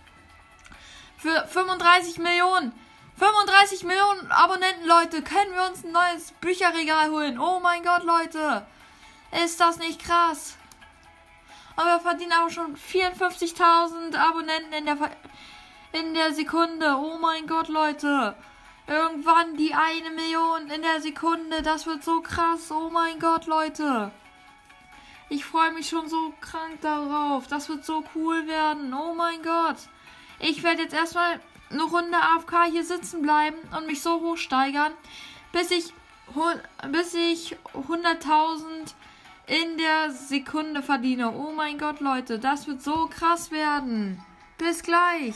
für 1.19 1.47
35 1.47 2.17
Millionen 2.17 2.73
35 3.19 3.85
Millionen 3.85 4.33
Abonnenten, 4.33 4.87
Leute, 4.87 5.21
können 5.21 5.53
wir 5.55 5.67
uns 5.69 5.85
ein 5.85 5.93
neues 5.93 6.33
Bücherregal 6.41 7.11
holen. 7.11 7.39
Oh 7.39 7.61
mein 7.61 7.83
Gott, 7.83 8.05
Leute. 8.05 8.67
Ist 9.45 9.61
das 9.61 9.79
nicht 9.79 10.03
krass? 10.03 10.57
Aber 11.77 11.97
wir 11.97 12.01
verdienen 12.01 12.33
aber 12.33 12.49
schon 12.49 12.75
54.000 12.75 14.17
Abonnenten 14.17 14.73
in 14.73 14.87
der, 14.87 14.97
in 15.93 16.15
der 16.15 16.33
Sekunde. 16.33 16.97
Oh 16.97 17.19
mein 17.19 17.47
Gott, 17.47 17.69
Leute. 17.69 18.35
Irgendwann 18.87 19.59
die 19.59 19.75
eine 19.75 20.09
Million 20.09 20.71
in 20.71 20.81
der 20.81 21.03
Sekunde. 21.03 21.61
Das 21.61 21.85
wird 21.85 22.03
so 22.03 22.23
krass. 22.23 22.71
Oh 22.71 22.89
mein 22.89 23.19
Gott, 23.19 23.45
Leute. 23.45 24.11
Ich 25.31 25.45
freue 25.45 25.73
mich 25.73 25.89
schon 25.89 26.09
so 26.09 26.33
krank 26.41 26.81
darauf. 26.81 27.47
Das 27.47 27.69
wird 27.69 27.85
so 27.85 28.03
cool 28.15 28.47
werden. 28.47 28.95
Oh 28.95 29.15
mein 29.15 29.43
Gott. 29.43 29.77
Ich 30.39 30.63
werde 30.63 30.83
jetzt 30.83 30.95
erstmal 30.95 31.41
eine 31.71 31.83
Runde 31.83 32.17
AFK 32.17 32.65
hier 32.71 32.85
sitzen 32.85 33.23
bleiben 33.23 33.59
und 33.77 33.87
mich 33.87 34.01
so 34.01 34.21
hochsteigern, 34.21 34.93
bis 35.53 35.71
ich, 35.71 35.93
bis 36.91 37.15
ich 37.15 37.57
100.000 37.75 38.95
in 39.47 39.79
der 39.79 40.13
Sekunde 40.13 40.83
verdiene. 40.83 41.33
Oh 41.33 41.53
mein 41.53 41.79
Gott, 41.79 42.01
Leute. 42.01 42.39
Das 42.39 42.67
wird 42.67 42.83
so 42.83 43.09
krass 43.09 43.51
werden. 43.51 44.23
Bis 44.57 44.83
gleich. 44.83 45.35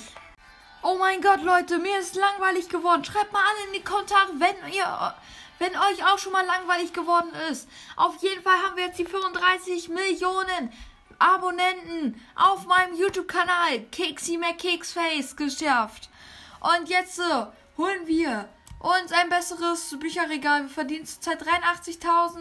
Oh 0.83 0.97
mein 0.99 1.21
Gott, 1.21 1.43
Leute, 1.43 1.79
mir 1.79 1.99
ist 1.99 2.17
langweilig 2.17 2.69
geworden. 2.69 3.05
Schreibt 3.05 3.33
mal 3.33 3.41
alle 3.41 3.69
in 3.69 3.75
die 3.75 3.85
Kommentare, 3.85 4.33
wenn 4.35 4.73
ihr, 4.73 5.15
wenn 5.59 5.73
euch 5.73 6.05
auch 6.05 6.19
schon 6.19 6.33
mal 6.33 6.45
langweilig 6.45 6.93
geworden 6.93 7.33
ist. 7.51 7.69
Auf 7.97 8.17
jeden 8.23 8.43
Fall 8.43 8.57
haben 8.63 8.77
wir 8.77 8.87
jetzt 8.87 8.99
die 8.99 9.05
35 9.05 9.89
Millionen 9.89 10.73
Abonnenten 11.19 12.21
auf 12.35 12.67
meinem 12.67 12.97
YouTube-Kanal 12.97 13.81
Keksy 13.93 14.39
McKeksface 14.39 15.37
geschafft. 15.37 16.11
Und 16.61 16.89
jetzt 16.89 17.19
äh, 17.19 17.47
holen 17.77 18.07
wir 18.07 18.49
uns 18.81 19.13
ein 19.13 19.29
besseres 19.29 19.97
Bücherregal. 19.99 20.63
Wir 20.63 20.71
verdienen 20.71 21.07
zurzeit 21.07 21.43
83.000 21.43 22.39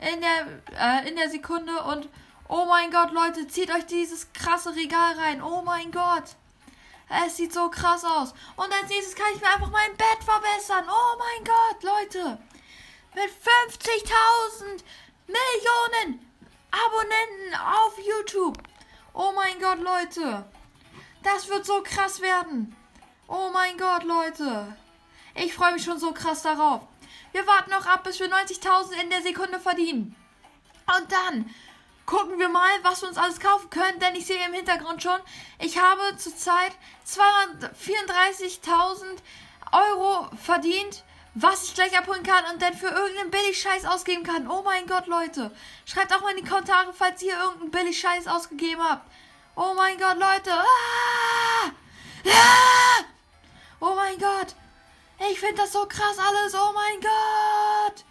in 0.00 0.22
äh, 0.22 1.08
in 1.08 1.16
der 1.16 1.28
Sekunde. 1.28 1.72
Und 1.82 2.08
oh 2.48 2.64
mein 2.66 2.90
Gott, 2.90 3.12
Leute, 3.12 3.46
zieht 3.46 3.70
euch 3.70 3.86
dieses 3.86 4.32
krasse 4.32 4.74
Regal 4.74 5.14
rein. 5.18 5.42
Oh 5.42 5.62
mein 5.62 5.92
Gott. 5.92 6.36
Es 7.22 7.36
sieht 7.36 7.52
so 7.52 7.70
krass 7.70 8.04
aus. 8.04 8.34
Und 8.56 8.72
als 8.72 8.88
nächstes 8.88 9.14
kann 9.14 9.32
ich 9.34 9.40
mir 9.40 9.48
einfach 9.48 9.70
mein 9.70 9.96
Bett 9.96 10.24
verbessern. 10.24 10.86
Oh 10.88 11.18
mein 11.18 11.44
Gott, 11.44 11.82
Leute. 11.82 12.38
Mit 13.14 13.30
50.000 13.30 14.82
Millionen 15.26 16.26
Abonnenten 16.70 17.54
auf 17.54 17.96
YouTube. 17.98 18.58
Oh 19.12 19.32
mein 19.34 19.60
Gott, 19.60 19.78
Leute. 19.78 20.44
Das 21.22 21.48
wird 21.48 21.64
so 21.64 21.82
krass 21.82 22.20
werden. 22.20 22.74
Oh 23.28 23.50
mein 23.52 23.78
Gott, 23.78 24.02
Leute. 24.02 24.76
Ich 25.34 25.54
freue 25.54 25.72
mich 25.72 25.84
schon 25.84 25.98
so 25.98 26.12
krass 26.12 26.42
darauf. 26.42 26.82
Wir 27.32 27.46
warten 27.46 27.70
noch 27.70 27.86
ab, 27.86 28.04
bis 28.04 28.18
wir 28.18 28.28
90.000 28.28 29.02
in 29.02 29.10
der 29.10 29.22
Sekunde 29.22 29.60
verdienen. 29.60 30.16
Und 30.86 31.10
dann 31.10 31.54
gucken 32.06 32.38
wir 32.38 32.48
mal, 32.48 32.70
was 32.82 33.02
wir 33.02 33.08
uns 33.08 33.18
alles 33.18 33.40
kaufen 33.40 33.68
können, 33.70 33.98
denn 34.00 34.14
ich 34.14 34.26
sehe 34.26 34.46
im 34.46 34.52
Hintergrund 34.52 35.02
schon, 35.02 35.18
ich 35.58 35.78
habe 35.78 36.16
zurzeit 36.16 36.72
234.000 37.06 39.18
Euro 39.72 40.28
verdient, 40.42 41.04
was 41.34 41.64
ich 41.64 41.74
gleich 41.74 41.98
abholen 41.98 42.22
kann 42.22 42.44
und 42.52 42.62
dann 42.62 42.74
für 42.74 42.88
irgendeinen 42.88 43.30
Billig-Scheiß 43.30 43.86
ausgeben 43.86 44.22
kann. 44.22 44.48
Oh 44.48 44.62
mein 44.62 44.86
Gott, 44.86 45.06
Leute. 45.06 45.50
Schreibt 45.84 46.14
auch 46.14 46.20
mal 46.20 46.30
in 46.30 46.44
die 46.44 46.48
Kommentare, 46.48 46.92
falls 46.92 47.22
ihr 47.22 47.36
irgendeinen 47.36 47.72
Billig-Scheiß 47.72 48.28
ausgegeben 48.28 48.82
habt. 48.82 49.10
Oh 49.56 49.74
mein 49.74 49.98
Gott, 49.98 50.18
Leute. 50.18 50.52
Ah! 50.52 51.70
Ah! 52.26 53.04
Oh 53.80 53.94
mein 53.94 54.18
Gott. 54.18 54.54
Ich 55.30 55.40
finde 55.40 55.62
das 55.62 55.72
so 55.72 55.86
krass 55.86 56.18
alles. 56.18 56.54
Oh 56.54 56.72
mein 56.72 57.00
Gott. 57.00 58.04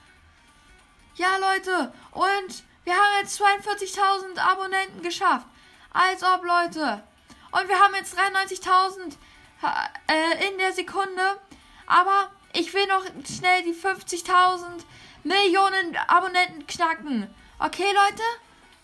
Ja, 1.15 1.38
Leute. 1.38 1.93
Und 2.12 2.63
wir 2.84 2.93
haben 2.93 3.22
jetzt 3.22 3.39
42.000 3.41 4.39
Abonnenten 4.39 5.02
geschafft. 5.02 5.48
Als 5.91 6.24
ob, 6.24 6.43
Leute. 6.43 7.04
Und 7.52 7.69
wir 7.69 7.80
haben 7.80 7.96
jetzt 7.96 8.17
93.000 8.17 9.15
äh, 10.08 10.50
in 10.50 10.58
der 10.58 10.74
Sekunde. 10.74 11.39
Aber 11.86 12.32
ich 12.54 12.74
will 12.74 12.86
noch 12.88 13.06
schnell 13.26 13.63
die 13.63 13.74
50.000 13.74 14.84
Millionen 15.24 15.96
Abonnenten 16.08 16.67
knacken. 16.67 17.34
Okay, 17.60 17.86
Leute? 17.93 18.24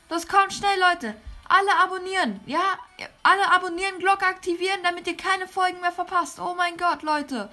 Das 0.08 0.28
kommt 0.28 0.54
schnell, 0.54 0.80
Leute. 0.80 1.16
Alle 1.48 1.76
abonnieren, 1.78 2.40
ja? 2.46 2.78
Alle 3.24 3.52
abonnieren, 3.52 3.98
Glocke 3.98 4.26
aktivieren, 4.26 4.84
damit 4.84 5.08
ihr 5.08 5.18
keine 5.18 5.48
Folgen 5.48 5.82
mehr 5.82 5.92
verpasst. 5.92 6.40
Oh 6.40 6.54
mein 6.56 6.78
Gott, 6.78 7.02
Leute. 7.02 7.52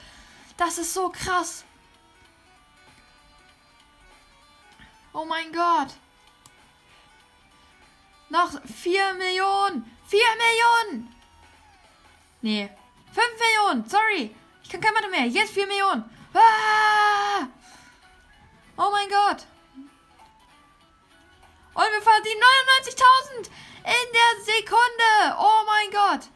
Das 0.58 0.78
ist 0.78 0.92
so 0.92 1.08
krass. 1.08 1.64
Oh 5.12 5.24
mein 5.24 5.50
Gott. 5.50 5.94
Noch 8.28 8.50
4 8.64 9.14
Millionen. 9.14 9.98
4 10.06 10.20
Millionen. 10.36 11.14
Nee. 12.42 12.70
5 13.12 13.26
Millionen. 13.38 13.88
Sorry. 13.88 14.34
Ich 14.62 14.70
kann 14.70 14.80
kein 14.80 14.94
Mathe 14.94 15.08
mehr. 15.08 15.26
Jetzt 15.26 15.52
4 15.52 15.66
Millionen. 15.66 16.04
Ah! 16.34 17.46
Oh 18.76 18.90
mein 18.90 19.08
Gott. 19.08 19.46
Und 21.74 21.92
wir 21.92 22.02
verdienen 22.02 22.40
99.000 23.40 23.50
in 23.84 24.12
der 24.12 24.44
Sekunde. 24.44 25.36
Oh 25.38 25.62
mein 25.66 25.90
Gott. 25.90 26.28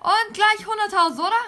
Und 0.00 0.34
gleich 0.34 0.66
100.000, 0.66 1.18
oder? 1.20 1.44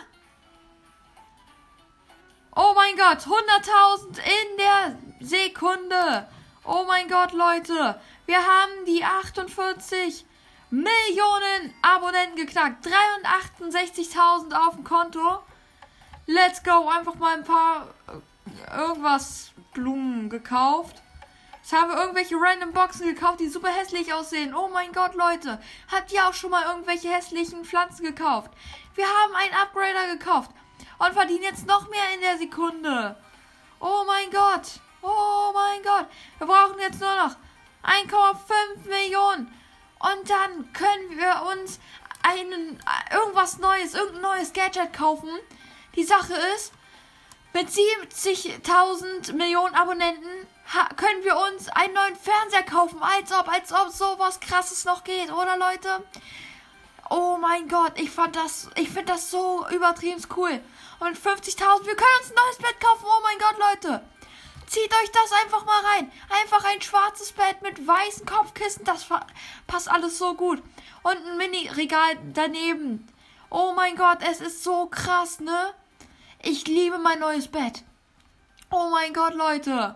Oh 2.55 2.73
mein 2.75 2.97
Gott, 2.97 3.19
100.000 3.19 4.19
in 4.19 4.57
der 4.59 4.99
Sekunde. 5.21 6.29
Oh 6.63 6.85
mein 6.87 7.09
Gott, 7.09 7.33
Leute. 7.33 8.01
Wir 8.27 8.39
haben 8.39 8.85
die 8.87 9.05
48 9.05 10.25
Millionen 10.71 11.75
Abonnenten 11.83 12.37
geknackt. 12.37 12.87
368.000 12.87 14.67
auf 14.67 14.75
dem 14.75 14.85
Konto. 14.85 15.43
Let's 16.27 16.63
go. 16.63 16.89
Einfach 16.89 17.17
mal 17.17 17.37
ein 17.37 17.45
paar 17.45 17.89
äh, 18.09 18.81
irgendwas 18.81 19.53
Blumen 19.75 20.31
gekauft. 20.31 21.03
Jetzt 21.61 21.73
haben 21.73 21.91
wir 21.91 21.99
irgendwelche 21.99 22.37
random 22.37 22.73
Boxen 22.73 23.07
gekauft, 23.07 23.41
die 23.41 23.49
super 23.49 23.69
hässlich 23.69 24.13
aussehen. 24.13 24.55
Oh 24.55 24.69
mein 24.73 24.93
Gott, 24.93 25.15
Leute. 25.15 25.61
Habt 25.91 26.13
ihr 26.13 26.27
auch 26.27 26.35
schon 26.35 26.51
mal 26.51 26.65
irgendwelche 26.65 27.09
hässlichen 27.11 27.65
Pflanzen 27.65 28.05
gekauft? 28.05 28.51
Wir 28.95 29.07
haben 29.07 29.35
einen 29.35 29.55
Upgrader 29.55 30.13
gekauft 30.13 30.51
und 30.99 31.13
verdienen 31.13 31.43
jetzt 31.43 31.67
noch 31.67 31.89
mehr 31.89 32.15
in 32.15 32.21
der 32.21 32.39
Sekunde. 32.39 33.17
Oh 33.81 34.05
mein 34.07 34.31
Gott. 34.31 34.81
Oh 35.03 35.53
mein 35.53 35.83
Gott. 35.83 36.07
Wir 36.39 36.47
brauchen 36.47 36.79
jetzt 36.81 37.01
nur 37.01 37.15
noch 37.17 37.37
1,5 37.85 38.89
Millionen. 38.89 39.53
Und 39.99 40.31
dann 40.31 40.73
können 40.73 41.19
wir 41.19 41.43
uns 41.53 41.79
einen, 42.23 42.83
irgendwas 43.13 43.59
Neues, 43.59 43.95
irgendein 43.95 44.23
neues 44.23 44.53
Gadget 44.53 44.93
kaufen. 44.93 45.31
Die 45.95 46.05
Sache 46.05 46.35
ist, 46.55 46.73
mit 47.53 47.69
70.000 47.69 49.33
Millionen 49.35 49.75
Abonnenten 49.75 50.49
können 50.97 51.23
wir 51.23 51.37
uns 51.37 51.69
einen 51.69 51.95
neuen 51.95 52.17
Fernseher 52.17 52.65
kaufen. 52.65 53.01
Als 53.01 53.31
ob, 53.33 53.49
als 53.49 53.73
ob 53.73 53.91
sowas 53.91 54.41
krasses 54.41 54.85
noch 54.85 55.05
geht, 55.05 55.31
oder 55.31 55.57
Leute? 55.57 56.05
Oh 57.11 57.37
mein 57.41 57.69
Gott, 57.69 57.93
ich 58.01 58.11
fand 58.11 58.35
das, 58.35 58.71
ich 58.77 58.89
finde 58.89 59.13
das 59.13 59.31
so 59.31 59.67
übertrieben 59.71 60.23
cool. 60.37 60.61
Und 61.01 61.19
50.000, 61.19 61.87
wir 61.87 61.97
können 61.97 62.19
uns 62.21 62.31
ein 62.31 62.35
neues 62.35 62.59
Bett 62.59 62.81
kaufen. 62.81 63.05
Oh 63.05 63.23
mein 63.23 63.39
Gott, 63.39 63.57
Leute. 63.59 64.05
Zieht 64.67 64.93
euch 65.03 65.11
das 65.13 65.33
einfach 65.43 65.65
mal 65.65 65.85
rein. 65.85 66.13
Einfach 66.43 66.65
ein 66.65 66.81
schwarzes 66.81 67.33
Bett 67.33 67.63
mit 67.63 67.87
weißen 67.87 68.27
Kopfkissen. 68.27 68.85
Das 68.85 69.07
passt 69.67 69.91
alles 69.91 70.19
so 70.19 70.35
gut. 70.35 70.63
Und 71.03 71.17
ein 71.17 71.37
Mini-Regal 71.37 72.19
daneben. 72.33 73.07
Oh 73.51 73.73
mein 73.77 73.97
Gott, 73.97 74.19
es 74.29 74.41
ist 74.41 74.65
so 74.65 74.87
krass, 74.87 75.41
ne? 75.41 75.75
Ich 76.43 76.67
liebe 76.67 76.99
mein 76.99 77.21
neues 77.21 77.49
Bett. 77.49 77.85
Oh 78.71 78.89
mein 78.91 79.13
Gott, 79.13 79.35
Leute. 79.35 79.95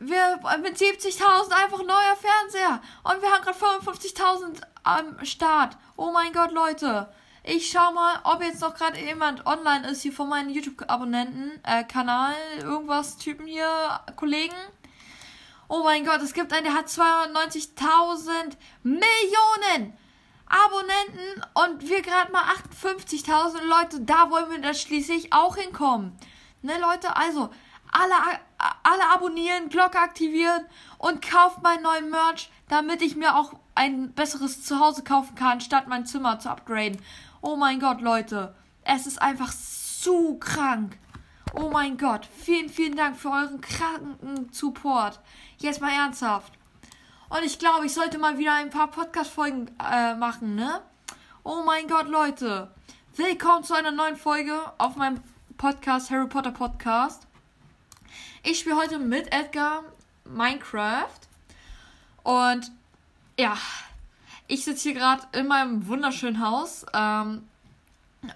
Wir 0.00 0.40
mit 0.62 0.76
70.000 0.76 1.52
einfach 1.52 1.82
neuer 1.82 2.16
Fernseher. 2.16 2.80
Und 3.04 3.22
wir 3.22 3.30
haben 3.30 3.44
gerade 3.44 3.58
55.000 3.58 4.62
am 4.82 5.24
Start. 5.24 5.76
Oh 5.96 6.10
mein 6.10 6.32
Gott, 6.32 6.50
Leute. 6.50 7.12
Ich 7.50 7.70
schau 7.70 7.92
mal, 7.92 8.20
ob 8.24 8.42
jetzt 8.42 8.60
noch 8.60 8.74
gerade 8.74 9.00
jemand 9.00 9.46
online 9.46 9.88
ist 9.88 10.02
hier 10.02 10.12
von 10.12 10.28
meinen 10.28 10.50
YouTube-Abonnenten, 10.50 11.52
äh, 11.64 11.82
Kanal, 11.82 12.34
irgendwas, 12.58 13.16
Typen 13.16 13.46
hier, 13.46 14.00
Kollegen. 14.16 14.54
Oh 15.66 15.82
mein 15.82 16.04
Gott, 16.04 16.20
es 16.20 16.34
gibt 16.34 16.52
einen, 16.52 16.64
der 16.64 16.74
hat 16.74 16.88
92.000 16.88 18.54
Millionen 18.82 19.96
Abonnenten 20.46 21.42
und 21.54 21.88
wir 21.88 22.02
gerade 22.02 22.30
mal 22.32 22.44
58.000 22.82 23.62
Leute. 23.64 24.00
Da 24.02 24.30
wollen 24.30 24.50
wir 24.50 24.60
dann 24.60 24.74
schließlich 24.74 25.32
auch 25.32 25.56
hinkommen. 25.56 26.18
Ne, 26.60 26.78
Leute, 26.78 27.16
also 27.16 27.48
alle, 27.90 28.12
alle 28.82 29.10
abonnieren, 29.10 29.70
Glocke 29.70 29.98
aktivieren 29.98 30.66
und 30.98 31.26
kauft 31.26 31.62
meinen 31.62 31.82
neuen 31.82 32.10
Merch, 32.10 32.50
damit 32.68 33.00
ich 33.00 33.16
mir 33.16 33.36
auch 33.36 33.54
ein 33.74 34.12
besseres 34.12 34.64
Zuhause 34.64 35.02
kaufen 35.02 35.34
kann, 35.34 35.62
statt 35.62 35.86
mein 35.88 36.04
Zimmer 36.04 36.38
zu 36.40 36.50
upgraden. 36.50 37.00
Oh 37.40 37.54
mein 37.54 37.78
Gott, 37.78 38.00
Leute. 38.00 38.54
Es 38.82 39.06
ist 39.06 39.22
einfach 39.22 39.52
zu 39.54 40.38
krank. 40.38 40.98
Oh 41.54 41.70
mein 41.70 41.96
Gott. 41.96 42.28
Vielen, 42.36 42.68
vielen 42.68 42.96
Dank 42.96 43.16
für 43.16 43.30
euren 43.30 43.60
kranken 43.60 44.52
Support. 44.52 45.20
Jetzt 45.58 45.80
mal 45.80 45.92
ernsthaft. 45.92 46.52
Und 47.28 47.44
ich 47.44 47.58
glaube, 47.58 47.86
ich 47.86 47.94
sollte 47.94 48.18
mal 48.18 48.38
wieder 48.38 48.54
ein 48.54 48.70
paar 48.70 48.88
Podcast-Folgen 48.88 49.70
äh, 49.78 50.14
machen, 50.14 50.56
ne? 50.56 50.80
Oh 51.44 51.62
mein 51.64 51.86
Gott, 51.86 52.08
Leute. 52.08 52.72
Willkommen 53.14 53.62
zu 53.62 53.74
einer 53.74 53.92
neuen 53.92 54.16
Folge 54.16 54.58
auf 54.78 54.96
meinem 54.96 55.20
Podcast, 55.56 56.10
Harry 56.10 56.26
Potter 56.26 56.52
Podcast. 56.52 57.26
Ich 58.42 58.58
spiele 58.58 58.76
heute 58.76 58.98
mit 58.98 59.32
Edgar 59.32 59.84
Minecraft. 60.24 61.20
Und 62.24 62.72
ja, 63.38 63.56
ich 64.48 64.64
sitze 64.64 64.84
hier 64.84 64.94
gerade 64.94 65.22
in 65.38 65.46
meinem 65.46 65.86
wunderschönen 65.86 66.44
Haus 66.44 66.84
ähm, 66.94 67.46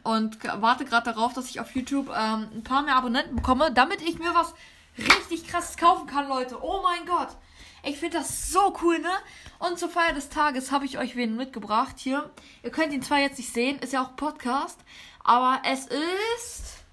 und 0.05 0.38
warte 0.61 0.85
gerade 0.85 1.12
darauf, 1.12 1.33
dass 1.33 1.48
ich 1.48 1.59
auf 1.59 1.75
YouTube 1.75 2.09
ähm, 2.09 2.48
ein 2.55 2.62
paar 2.62 2.83
mehr 2.83 2.96
Abonnenten 2.96 3.37
bekomme, 3.37 3.72
damit 3.72 4.03
ich 4.03 4.18
mir 4.18 4.35
was 4.35 4.55
richtig 4.98 5.48
krasses 5.48 5.77
kaufen 5.77 6.07
kann, 6.07 6.29
Leute. 6.29 6.62
Oh 6.62 6.83
mein 6.83 7.07
Gott. 7.07 7.31
Ich 7.83 7.98
finde 7.98 8.18
das 8.18 8.53
so 8.53 8.77
cool, 8.83 8.98
ne? 9.01 9.11
Und 9.59 9.79
zur 9.79 9.88
Feier 9.88 10.12
des 10.12 10.29
Tages 10.29 10.70
habe 10.70 10.85
ich 10.85 10.98
euch 10.98 11.16
wen 11.16 11.35
mitgebracht 11.35 11.96
hier. 11.98 12.31
Ihr 12.62 12.70
könnt 12.70 12.92
ihn 12.92 13.03
zwar 13.03 13.18
jetzt 13.18 13.38
nicht 13.38 13.53
sehen, 13.53 13.79
ist 13.81 13.92
ja 13.92 14.05
auch 14.05 14.14
Podcast, 14.14 14.79
aber 15.25 15.62
es 15.64 15.87
ist 15.87 16.85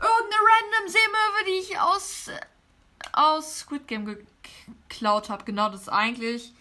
irgendeine 0.00 0.42
random 0.48 0.88
Seemöwe, 0.88 1.44
die 1.46 1.72
ich 1.72 1.78
aus 1.78 2.30
aus 3.12 3.58
Squid 3.60 3.86
Game 3.86 4.06
geklaut 4.88 5.28
habe. 5.30 5.44
Genau, 5.44 5.68
das 5.68 5.82
ist 5.82 5.88
eigentlich 5.88 6.52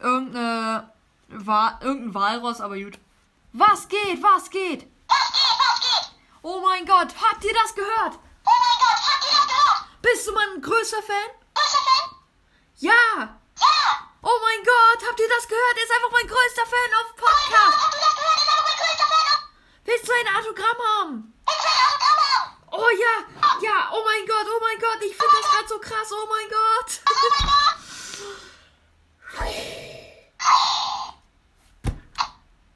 irgendeine 0.00 0.92
Wa 1.28 1.78
irgendein 1.82 2.14
Walross, 2.14 2.60
aber 2.60 2.76
gut. 2.78 2.98
Was 3.52 3.88
geht? 3.88 4.22
Was 4.22 4.50
geht? 4.50 4.86
Was 5.08 5.28
geht? 5.32 5.58
Was 5.58 5.80
geht? 5.80 6.12
Oh 6.42 6.60
mein 6.60 6.84
Gott, 6.86 7.08
habt 7.20 7.44
ihr 7.44 7.54
das 7.54 7.74
gehört? 7.74 8.14
Oh 8.44 8.58
mein 8.62 8.78
Gott, 8.78 9.00
habt 9.10 9.24
ihr 9.24 9.36
das 9.36 9.46
gehört? 9.46 10.02
Bist 10.02 10.26
du 10.28 10.32
mein 10.32 10.60
größter 10.62 11.02
Fan? 11.02 11.30
Größter 11.54 11.78
Fan? 11.78 12.16
Ja! 12.76 12.92
Ja! 13.58 13.76
Oh 14.22 14.38
mein 14.42 14.64
Gott, 14.64 15.08
habt 15.08 15.20
ihr 15.20 15.28
das 15.28 15.48
gehört? 15.48 15.76
Er 15.76 15.84
ist 15.84 15.92
einfach 15.92 16.12
mein 16.12 16.26
größter 16.28 16.66
Fan 16.66 16.90
auf 16.98 17.06
Oh 17.08 17.18
mein 17.18 17.24
Gott, 17.24 17.34
Podcast. 17.48 17.82
habt 17.82 17.94
ihr 17.94 18.00
das 18.00 18.14
gehört? 18.16 18.38
Ist 18.38 18.50
auch 18.54 18.64
mein 18.68 18.78
größter 18.78 19.08
Fan 19.08 19.26
auf 19.34 19.42
Willst 19.84 20.08
du 20.08 20.12
ein 20.12 20.36
Autogramm 20.36 20.78
haben? 20.98 21.34
Oh 22.80 22.90
ja, 22.90 23.26
ja, 23.60 23.90
oh 23.90 24.04
mein 24.04 24.24
Gott, 24.24 24.46
oh 24.46 24.60
mein 24.60 24.78
Gott, 24.78 25.02
ich 25.02 25.16
finde 25.16 25.34
das 25.42 25.50
gerade 25.50 25.66
so 25.68 25.80
krass, 25.80 26.12
oh 26.12 26.28
mein 26.28 26.48
Gott. 26.48 27.00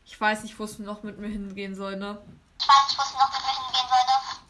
Ich 0.04 0.20
weiß 0.20 0.42
nicht, 0.42 0.58
wo 0.58 0.64
es 0.64 0.80
noch 0.80 1.04
mit 1.04 1.18
mir 1.18 1.28
hingehen 1.28 1.76
soll, 1.76 1.94
ne? 1.94 2.20
Ich 2.58 2.66
weiß 2.66 2.88
nicht, 2.88 2.98
wo 2.98 3.02
es 3.02 3.12
noch 3.12 3.30
mit 3.30 3.42
mir 3.42 3.54
hingehen 3.62 3.88
sollte. 3.88 4.42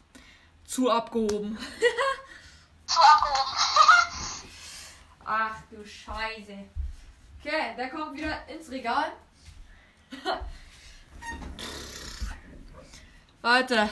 Zu 0.65 0.89
abgehoben. 0.89 1.59
Zu 2.87 2.99
abgehoben. 2.99 3.53
Ach 5.25 5.57
du 5.69 5.85
Scheiße. 5.85 6.65
Okay, 7.39 7.75
der 7.77 7.89
kommt 7.91 8.17
wieder 8.17 8.47
ins 8.47 8.71
Regal. 8.71 9.13
Leute, 13.43 13.87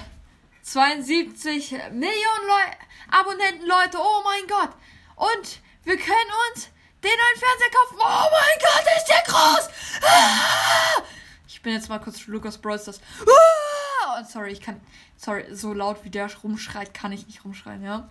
72 0.64 1.72
Millionen 1.92 2.48
Leu 2.48 2.72
Abonnenten, 3.12 3.68
Leute, 3.68 3.98
oh 4.00 4.22
mein 4.24 4.48
Gott. 4.48 4.72
Und 5.16 5.60
wir 5.84 5.98
können 5.98 6.32
uns 6.50 6.70
den 7.04 7.12
neuen 7.12 7.40
Fernseher 7.40 7.70
kaufen. 7.72 7.98
Oh 8.00 8.30
mein 8.32 8.60
Gott, 8.60 8.86
ist 8.98 9.08
der 9.08 9.24
groß. 9.26 9.70
Ah! 10.04 11.04
Ich 11.48 11.62
bin 11.62 11.74
jetzt 11.74 11.90
mal 11.90 12.00
kurz 12.00 12.20
Bros. 12.58 12.86
Das. 12.86 13.02
Ah! 13.20 14.24
Sorry, 14.24 14.52
ich 14.52 14.62
kann. 14.62 14.82
Sorry, 15.18 15.46
so 15.54 15.74
laut 15.74 16.04
wie 16.04 16.10
der 16.10 16.30
rumschreit, 16.44 16.94
kann 16.94 17.12
ich 17.12 17.28
nicht 17.28 17.44
rumschreien, 17.44 17.84
ja? 17.84 18.10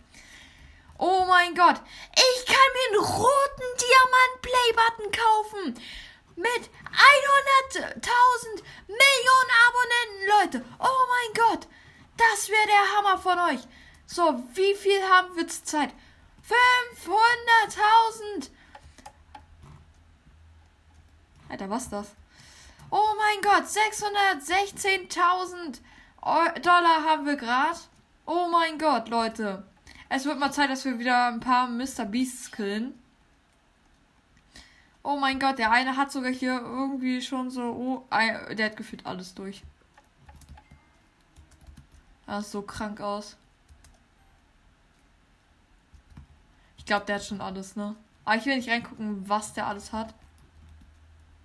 Oh 0.98 1.24
mein 1.26 1.54
Gott. 1.54 1.80
Ich 2.14 2.46
kann 2.46 2.56
mir 2.74 2.98
einen 2.98 3.06
roten 3.06 3.68
Diamant-Play-Button 3.80 5.10
kaufen. 5.12 5.82
Mit 6.36 6.70
100.000 7.74 8.02
Millionen 8.86 9.50
Abonnenten, 9.66 10.26
Leute. 10.28 10.64
Oh 10.78 11.06
mein 11.08 11.32
Gott. 11.44 11.66
Das 12.20 12.48
wäre 12.50 12.66
der 12.66 12.96
Hammer 12.96 13.16
von 13.18 13.38
euch. 13.54 13.60
So, 14.06 14.42
wie 14.54 14.74
viel 14.74 15.00
haben 15.10 15.34
wir 15.36 15.46
zur 15.48 15.64
Zeit? 15.64 15.94
500.000. 16.46 18.50
Alter, 21.48 21.70
was 21.70 21.84
ist 21.84 21.92
das? 21.92 22.14
Oh 22.90 23.14
mein 23.16 23.40
Gott, 23.42 23.64
616.000 23.66 25.80
Eu- 26.22 26.52
Dollar 26.60 27.04
haben 27.04 27.24
wir 27.24 27.36
gerade. 27.36 27.78
Oh 28.26 28.48
mein 28.50 28.76
Gott, 28.78 29.08
Leute. 29.08 29.64
Es 30.08 30.24
wird 30.26 30.38
mal 30.38 30.52
Zeit, 30.52 30.68
dass 30.70 30.84
wir 30.84 30.98
wieder 30.98 31.28
ein 31.28 31.40
paar 31.40 31.66
Mr. 31.68 32.04
Beasts 32.04 32.50
killen. 32.50 33.00
Oh 35.02 35.16
mein 35.16 35.38
Gott, 35.40 35.58
der 35.58 35.70
eine 35.70 35.96
hat 35.96 36.12
sogar 36.12 36.30
hier 36.32 36.60
irgendwie 36.60 37.22
schon 37.22 37.50
so. 37.50 37.62
Oh, 37.62 38.04
der 38.54 38.66
hat 38.66 38.76
gefühlt 38.76 39.06
alles 39.06 39.34
durch. 39.34 39.62
Das 42.30 42.44
sieht 42.44 42.52
so 42.52 42.62
krank 42.62 43.00
aus. 43.00 43.36
Ich 46.78 46.86
glaube, 46.86 47.04
der 47.04 47.16
hat 47.16 47.24
schon 47.24 47.40
alles, 47.40 47.74
ne? 47.74 47.96
Aber 48.24 48.36
ich 48.36 48.46
will 48.46 48.54
nicht 48.54 48.68
reingucken, 48.68 49.28
was 49.28 49.52
der 49.52 49.66
alles 49.66 49.92
hat. 49.92 50.14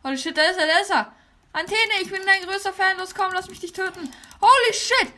Holy 0.04 0.16
shit, 0.16 0.38
da 0.38 0.44
ist 0.44 0.60
er, 0.60 0.68
da 0.68 0.78
ist 0.78 0.92
er. 0.92 1.12
Antenne, 1.54 2.02
ich 2.04 2.12
bin 2.12 2.22
dein 2.24 2.44
größter 2.44 2.72
Fan. 2.72 3.00
Los, 3.00 3.16
komm, 3.16 3.34
lass 3.34 3.50
mich 3.50 3.60
dich 3.60 3.74
töten. 3.74 4.14
Holy 4.40 4.74
shit. 4.74 5.12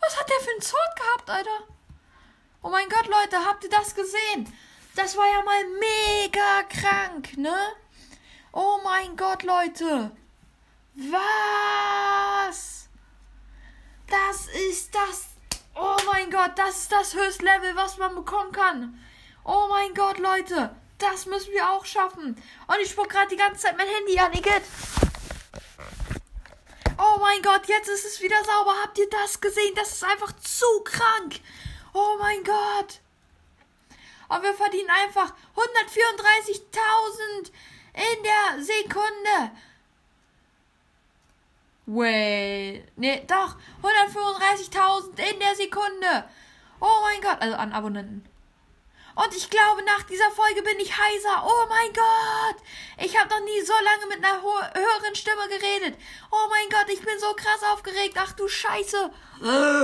Was 0.00 0.20
hat 0.20 0.28
der 0.28 0.38
für 0.38 0.50
ein 0.56 0.62
Sword 0.62 0.96
gehabt, 0.96 1.30
Alter? 1.30 1.74
Oh 2.62 2.68
mein 2.68 2.88
Gott, 2.88 3.08
Leute, 3.08 3.44
habt 3.44 3.64
ihr 3.64 3.70
das 3.70 3.92
gesehen? 3.92 4.54
Das 4.94 5.16
war 5.16 5.26
ja 5.26 5.42
mal 5.42 5.64
mega 5.80 6.62
krank, 6.62 7.36
ne? 7.36 7.56
Oh 8.52 8.78
mein 8.84 9.16
Gott, 9.16 9.42
Leute. 9.42 10.12
Was? 10.94 12.77
Das 14.10 14.46
ist 14.70 14.94
das. 14.94 15.28
Oh 15.74 15.96
mein 16.06 16.30
Gott, 16.30 16.52
das 16.56 16.82
ist 16.82 16.92
das 16.92 17.14
Höchstlevel, 17.14 17.76
was 17.76 17.98
man 17.98 18.14
bekommen 18.14 18.52
kann. 18.52 18.98
Oh 19.44 19.66
mein 19.68 19.94
Gott, 19.94 20.18
Leute. 20.18 20.74
Das 20.98 21.26
müssen 21.26 21.52
wir 21.52 21.70
auch 21.70 21.84
schaffen. 21.84 22.36
Und 22.66 22.80
ich 22.82 22.90
spuck 22.90 23.08
gerade 23.08 23.28
die 23.28 23.36
ganze 23.36 23.62
Zeit 23.62 23.76
mein 23.76 23.86
Handy 23.86 24.18
an, 24.18 24.32
Igitt. 24.32 24.62
Oh 26.98 27.18
mein 27.20 27.40
Gott, 27.42 27.66
jetzt 27.66 27.88
ist 27.88 28.04
es 28.04 28.20
wieder 28.20 28.42
sauber. 28.44 28.74
Habt 28.82 28.98
ihr 28.98 29.08
das 29.08 29.40
gesehen? 29.40 29.74
Das 29.76 29.92
ist 29.92 30.04
einfach 30.04 30.32
zu 30.40 30.66
krank. 30.84 31.40
Oh 31.92 32.16
mein 32.18 32.42
Gott. 32.42 33.00
Und 34.28 34.42
wir 34.42 34.54
verdienen 34.54 34.90
einfach 34.90 35.32
134.000 35.54 37.52
in 37.94 38.22
der 38.24 38.62
Sekunde. 38.62 39.52
Wait. 41.90 42.84
Nee, 42.96 43.24
doch. 43.26 43.56
135.000 43.82 45.18
in 45.32 45.40
der 45.40 45.54
Sekunde. 45.54 46.28
Oh 46.80 47.00
mein 47.00 47.22
Gott. 47.22 47.40
Also 47.40 47.56
an 47.56 47.72
Abonnenten. 47.72 48.28
Und 49.14 49.34
ich 49.34 49.48
glaube, 49.48 49.82
nach 49.84 50.02
dieser 50.02 50.30
Folge 50.32 50.60
bin 50.62 50.78
ich 50.80 50.98
heiser. 50.98 51.42
Oh 51.46 51.66
mein 51.70 51.90
Gott. 51.94 52.56
Ich 52.98 53.18
habe 53.18 53.30
noch 53.30 53.40
nie 53.40 53.62
so 53.62 53.72
lange 53.72 54.06
mit 54.06 54.22
einer 54.22 54.42
höheren 54.42 55.14
Stimme 55.14 55.48
geredet. 55.48 55.98
Oh 56.30 56.46
mein 56.50 56.68
Gott, 56.68 56.92
ich 56.92 57.00
bin 57.00 57.18
so 57.18 57.32
krass 57.32 57.62
aufgeregt. 57.72 58.18
Ach 58.18 58.32
du 58.32 58.46
Scheiße. 58.46 59.10
90.000. 59.40 59.80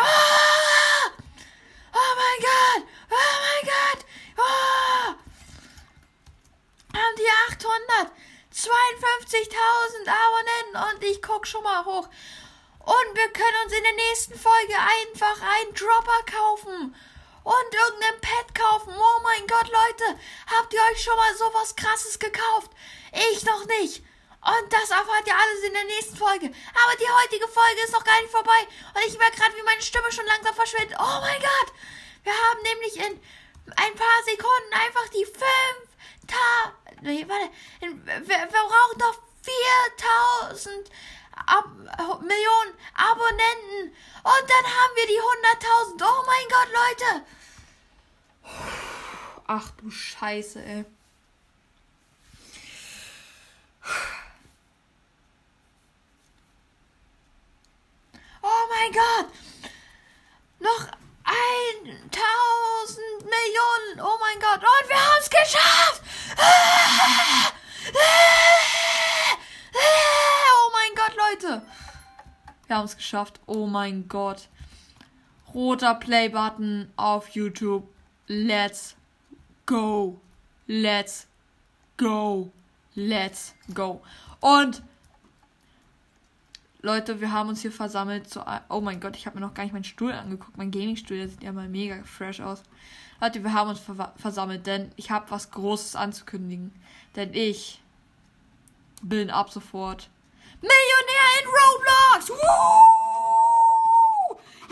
Oh! 0.00 1.10
oh 1.94 2.14
mein 2.16 2.40
Gott. 2.40 2.88
Oh 3.08 3.38
mein 3.40 3.64
Gott. 3.70 4.04
Oh! 4.36 5.14
Haben 6.92 7.16
die 7.16 7.30
800. 7.54 8.12
52.000 8.52 10.08
Abonnenten 10.08 10.76
und 10.92 11.04
ich 11.04 11.22
guck 11.40 11.46
schon 11.46 11.62
mal 11.62 11.84
hoch. 11.86 12.06
Und 12.80 13.14
wir 13.14 13.32
können 13.32 13.64
uns 13.64 13.72
in 13.72 13.82
der 13.82 13.94
nächsten 13.94 14.38
Folge 14.38 14.74
einfach 14.76 15.40
einen 15.40 15.74
Dropper 15.74 16.22
kaufen. 16.30 16.94
Und 17.42 17.74
irgendein 17.74 18.20
Pet 18.20 18.54
kaufen. 18.54 18.92
Oh 18.94 19.22
mein 19.22 19.46
Gott, 19.46 19.68
Leute. 19.68 20.20
Habt 20.54 20.74
ihr 20.74 20.80
euch 20.92 21.02
schon 21.02 21.16
mal 21.16 21.34
sowas 21.34 21.74
krasses 21.74 22.18
gekauft? 22.18 22.70
Ich 23.32 23.42
noch 23.44 23.64
nicht. 23.80 24.04
Und 24.44 24.72
das 24.72 24.90
erfahrt 24.90 25.26
ihr 25.26 25.34
alles 25.34 25.64
in 25.64 25.72
der 25.72 25.84
nächsten 25.84 26.16
Folge. 26.16 26.46
Aber 26.46 26.96
die 27.00 27.08
heutige 27.22 27.48
Folge 27.48 27.80
ist 27.84 27.92
noch 27.92 28.04
gar 28.04 28.20
nicht 28.20 28.32
vorbei. 28.32 28.60
Und 28.94 29.06
ich 29.06 29.16
merke 29.16 29.36
gerade, 29.38 29.56
wie 29.56 29.62
meine 29.62 29.80
Stimme 29.80 30.12
schon 30.12 30.26
langsam 30.26 30.54
verschwindet. 30.54 30.98
Oh 31.00 31.20
mein 31.20 31.40
Gott. 31.40 31.72
Wir 32.24 32.34
haben 32.34 32.62
nämlich 32.62 32.96
in 32.96 33.20
ein 33.76 33.94
paar 33.94 34.22
Sekunden 34.26 34.72
einfach 34.72 35.08
die 35.08 35.24
fünf 35.24 35.88
Ta 36.26 36.74
nee, 37.00 37.26
warte. 37.26 37.50
Wir 37.80 38.46
brauchen 38.46 38.98
doch 38.98 39.18
4000 39.42 40.90
Ab 41.46 41.66
Millionen 42.20 42.74
Abonnenten. 42.94 43.94
Und 44.22 44.48
dann 44.48 44.64
haben 44.64 44.96
wir 44.96 45.06
die 45.06 45.20
100.000. 45.20 46.02
Oh 46.02 46.24
mein 46.26 46.48
Gott, 46.48 46.68
Leute. 46.72 47.24
Ach 49.46 49.70
du 49.78 49.90
Scheiße, 49.90 50.64
ey. 50.64 50.84
Oh 58.42 58.66
mein 58.68 58.92
Gott. 58.92 59.26
Noch 60.60 60.86
1000 61.24 63.24
Millionen 63.24 64.00
geschafft! 65.30 66.02
Ah! 66.36 67.52
Ah! 67.94 69.38
Ah! 69.74 70.19
Leute! 71.40 71.62
Wir 72.66 72.76
haben 72.76 72.84
es 72.84 72.96
geschafft. 72.96 73.40
Oh 73.46 73.66
mein 73.66 74.08
Gott. 74.08 74.48
Roter 75.54 75.94
Play-Button 75.94 76.92
auf 76.96 77.30
YouTube. 77.30 77.88
Let's 78.26 78.94
go. 79.66 80.20
Let's 80.66 81.26
go. 81.96 82.52
Let's 82.94 83.54
go. 83.74 84.02
Und 84.40 84.82
Leute, 86.82 87.20
wir 87.20 87.32
haben 87.32 87.48
uns 87.48 87.62
hier 87.62 87.72
versammelt 87.72 88.28
zu. 88.28 88.44
Oh 88.68 88.80
mein 88.80 89.00
Gott, 89.00 89.16
ich 89.16 89.26
habe 89.26 89.38
mir 89.38 89.46
noch 89.46 89.54
gar 89.54 89.64
nicht 89.64 89.72
meinen 89.72 89.84
Stuhl 89.84 90.12
angeguckt. 90.12 90.58
Mein 90.58 90.70
Gaming-Stuhl, 90.70 91.16
der 91.16 91.28
sieht 91.28 91.42
ja 91.42 91.52
mal 91.52 91.68
mega 91.68 92.02
fresh 92.04 92.40
aus. 92.40 92.62
Leute, 93.20 93.42
wir 93.42 93.52
haben 93.52 93.70
uns 93.70 93.80
versammelt, 94.16 94.66
denn 94.66 94.92
ich 94.96 95.10
habe 95.10 95.30
was 95.30 95.50
Großes 95.50 95.96
anzukündigen. 95.96 96.72
Denn 97.16 97.34
ich 97.34 97.80
bin 99.02 99.30
ab 99.30 99.50
sofort 99.50 100.10
Millionär 100.60 101.28
in 101.40 101.46
Roblox! 101.48 102.30
Woo! 102.30 102.36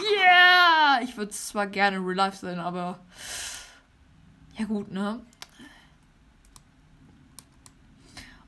Yeah! 0.02 1.00
Ich 1.02 1.16
würde 1.16 1.32
zwar 1.32 1.66
gerne 1.66 1.96
in 1.96 2.04
Real 2.04 2.16
Life 2.16 2.36
sein, 2.38 2.58
aber. 2.58 2.98
Ja, 4.56 4.64
gut, 4.64 4.90
ne? 4.90 5.20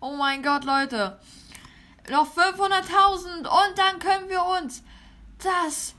Oh 0.00 0.16
mein 0.16 0.42
Gott, 0.42 0.64
Leute. 0.64 1.20
Noch 2.10 2.34
500.000 2.34 3.46
und 3.46 3.78
dann 3.78 3.98
können 3.98 4.28
wir 4.28 4.44
uns 4.44 4.82
das 5.38 5.94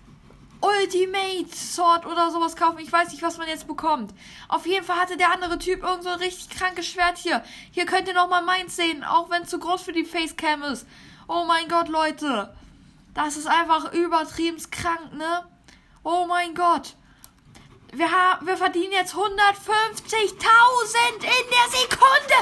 Ultimate 0.62 1.56
Sword 1.56 2.06
oder 2.06 2.30
sowas 2.30 2.56
kaufen. 2.56 2.80
Ich 2.80 2.92
weiß 2.92 3.12
nicht, 3.12 3.24
was 3.24 3.38
man 3.38 3.48
jetzt 3.48 3.68
bekommt. 3.68 4.14
Auf 4.48 4.66
jeden 4.66 4.86
Fall 4.86 4.98
hatte 4.98 5.18
der 5.18 5.32
andere 5.32 5.58
Typ 5.58 5.84
irgend 5.84 6.04
so 6.04 6.10
ein 6.10 6.20
richtig 6.20 6.50
krankes 6.50 6.88
Schwert 6.88 7.18
hier. 7.18 7.44
Hier 7.72 7.86
könnt 7.86 8.08
ihr 8.08 8.14
nochmal 8.14 8.44
meins 8.44 8.76
sehen, 8.76 9.04
auch 9.04 9.30
wenn 9.30 9.44
es 9.44 9.50
zu 9.50 9.60
groß 9.60 9.82
für 9.82 9.94
die 9.94 10.06
Facecam 10.06 10.64
ist. 10.64 10.86
Oh 11.34 11.46
mein 11.46 11.70
Gott, 11.70 11.88
Leute. 11.88 12.54
Das 13.14 13.38
ist 13.38 13.48
einfach 13.48 13.94
übertrieben 13.94 14.58
krank, 14.70 15.14
ne? 15.14 15.46
Oh 16.04 16.26
mein 16.28 16.54
Gott. 16.54 16.98
Wir, 17.94 18.12
haben, 18.12 18.46
wir 18.46 18.58
verdienen 18.58 18.92
jetzt 18.92 19.14
150.000 19.16 19.24
in 21.22 21.22
der 21.24 21.70
Sekunde. 21.72 22.36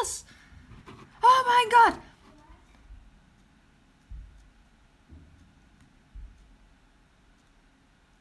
Was? 0.00 0.24
Oh 1.20 1.44
mein 1.46 1.68
Gott. 1.68 2.00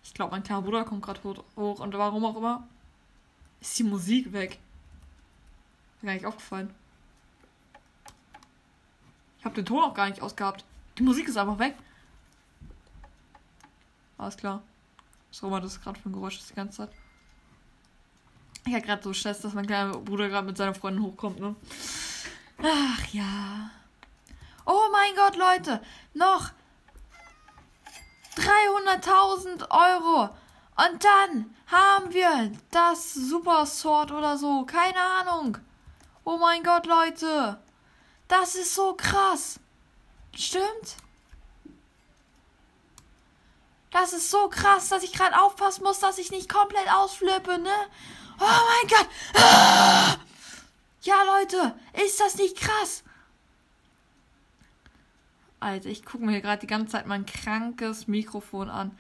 Ich 0.04 0.14
glaube, 0.14 0.32
mein 0.32 0.44
kleiner 0.44 0.64
Bruder 0.64 0.84
kommt 0.84 1.04
gerade 1.04 1.24
hoch. 1.24 1.80
Und 1.80 1.94
warum 1.94 2.26
auch 2.26 2.36
immer, 2.36 2.68
ist 3.62 3.80
die 3.80 3.84
Musik 3.84 4.34
weg. 4.34 4.60
Mir 6.02 6.08
gar 6.08 6.14
nicht 6.16 6.26
aufgefallen. 6.26 6.83
Ich 9.44 9.46
habe 9.46 9.56
den 9.56 9.66
Ton 9.66 9.84
auch 9.84 9.94
gar 9.94 10.08
nicht 10.08 10.22
ausgehabt. 10.22 10.64
Die 10.98 11.04
Musik 11.04 11.28
ist 11.28 11.36
einfach 11.36 11.60
weg. 11.60 11.76
Alles 14.18 14.38
klar. 14.38 14.62
Was 15.30 15.42
immer 15.42 15.60
das 15.60 15.82
gerade 15.82 16.00
für 16.00 16.08
ein 16.08 16.14
Geräusch 16.14 16.40
ist 16.40 16.50
die 16.50 16.54
ganze 16.54 16.78
Zeit. 16.78 16.92
Ich 18.66 18.74
hatte 18.74 18.86
gerade 18.86 19.04
so 19.04 19.12
Stress, 19.12 19.42
dass 19.42 19.54
mein 19.54 19.68
kleiner 19.68 19.98
Bruder 19.98 20.30
gerade 20.30 20.48
mit 20.48 20.56
seiner 20.56 20.74
Freundin 20.74 21.04
hochkommt, 21.04 21.42
ne? 21.42 21.58
Ach 22.64 23.06
ja. 23.08 23.70
Oh 24.66 24.84
mein 24.94 25.14
Gott, 25.14 25.36
Leute. 25.36 25.82
Noch 26.14 26.52
300.000 28.38 29.70
Euro. 29.72 30.30
Und 30.78 31.04
dann 31.04 31.54
haben 31.68 32.14
wir 32.14 32.50
das 32.72 33.14
Super 33.14 33.66
Sword 33.66 34.14
oder 34.14 34.38
so. 34.38 34.64
Keine 34.64 35.02
Ahnung. 35.02 35.58
Oh 36.24 36.38
mein 36.38 36.64
Gott, 36.64 36.86
Leute. 36.86 37.60
Das 38.34 38.56
ist 38.56 38.74
so 38.74 38.96
krass. 38.96 39.60
Stimmt? 40.36 40.96
Das 43.92 44.12
ist 44.12 44.32
so 44.32 44.50
krass, 44.50 44.90
dass 44.90 45.04
ich 45.04 45.14
gerade 45.14 45.40
aufpassen 45.40 45.84
muss, 45.84 46.00
dass 46.00 46.18
ich 46.18 46.32
nicht 46.32 46.50
komplett 46.50 46.92
ausflippe, 46.92 47.60
ne? 47.60 47.70
Oh 48.40 48.44
mein 48.44 48.90
Gott. 48.90 49.08
Ah! 49.36 50.16
Ja, 51.04 51.14
Leute, 51.38 51.76
ist 52.04 52.20
das 52.20 52.36
nicht 52.38 52.58
krass? 52.58 53.04
Alter, 55.60 55.90
ich 55.90 56.04
gucke 56.04 56.26
mir 56.26 56.42
gerade 56.42 56.62
die 56.62 56.68
ganze 56.68 56.94
Zeit 56.94 57.06
mein 57.06 57.28
krankes 57.28 58.08
Mikrofon 58.08 58.72
an. 58.72 58.98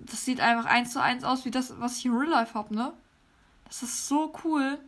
Das, 0.00 0.24
sieht 0.24 0.40
einfach 0.40 0.68
eins 0.68 0.92
zu 0.92 1.00
eins 1.00 1.22
aus 1.22 1.44
wie 1.44 1.52
das, 1.52 1.78
was 1.78 1.98
ich 1.98 2.06
in 2.06 2.16
Real 2.16 2.30
Life 2.30 2.54
habe, 2.54 2.74
ne? 2.74 2.92
Das 3.66 3.84
ist 3.84 4.08
so 4.08 4.34
cool. 4.42 4.80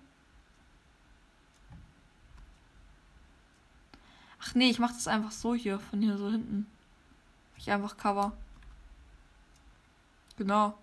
Ach 4.42 4.54
nee, 4.54 4.70
ich 4.70 4.78
mach 4.78 4.92
das 4.92 5.08
einfach 5.08 5.32
so 5.32 5.54
hier, 5.54 5.78
von 5.78 6.00
hier 6.00 6.16
so 6.16 6.30
hinten. 6.30 6.66
Ich 7.56 7.70
einfach 7.70 7.96
Cover. 7.96 8.32
Genau. 10.38 10.74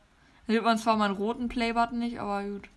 Da 0.45 0.53
sieht 0.53 0.64
man 0.64 0.78
zwar 0.78 0.95
meinen 0.95 1.16
roten 1.16 1.49
Playbutton 1.49 1.99
nicht, 1.99 2.20
aber 2.20 2.43
gut. 2.43 2.70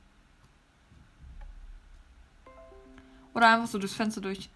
Oder 3.34 3.48
einfach 3.48 3.68
so 3.68 3.78
durchs 3.78 3.94
Fenster 3.94 4.20
durch. 4.20 4.48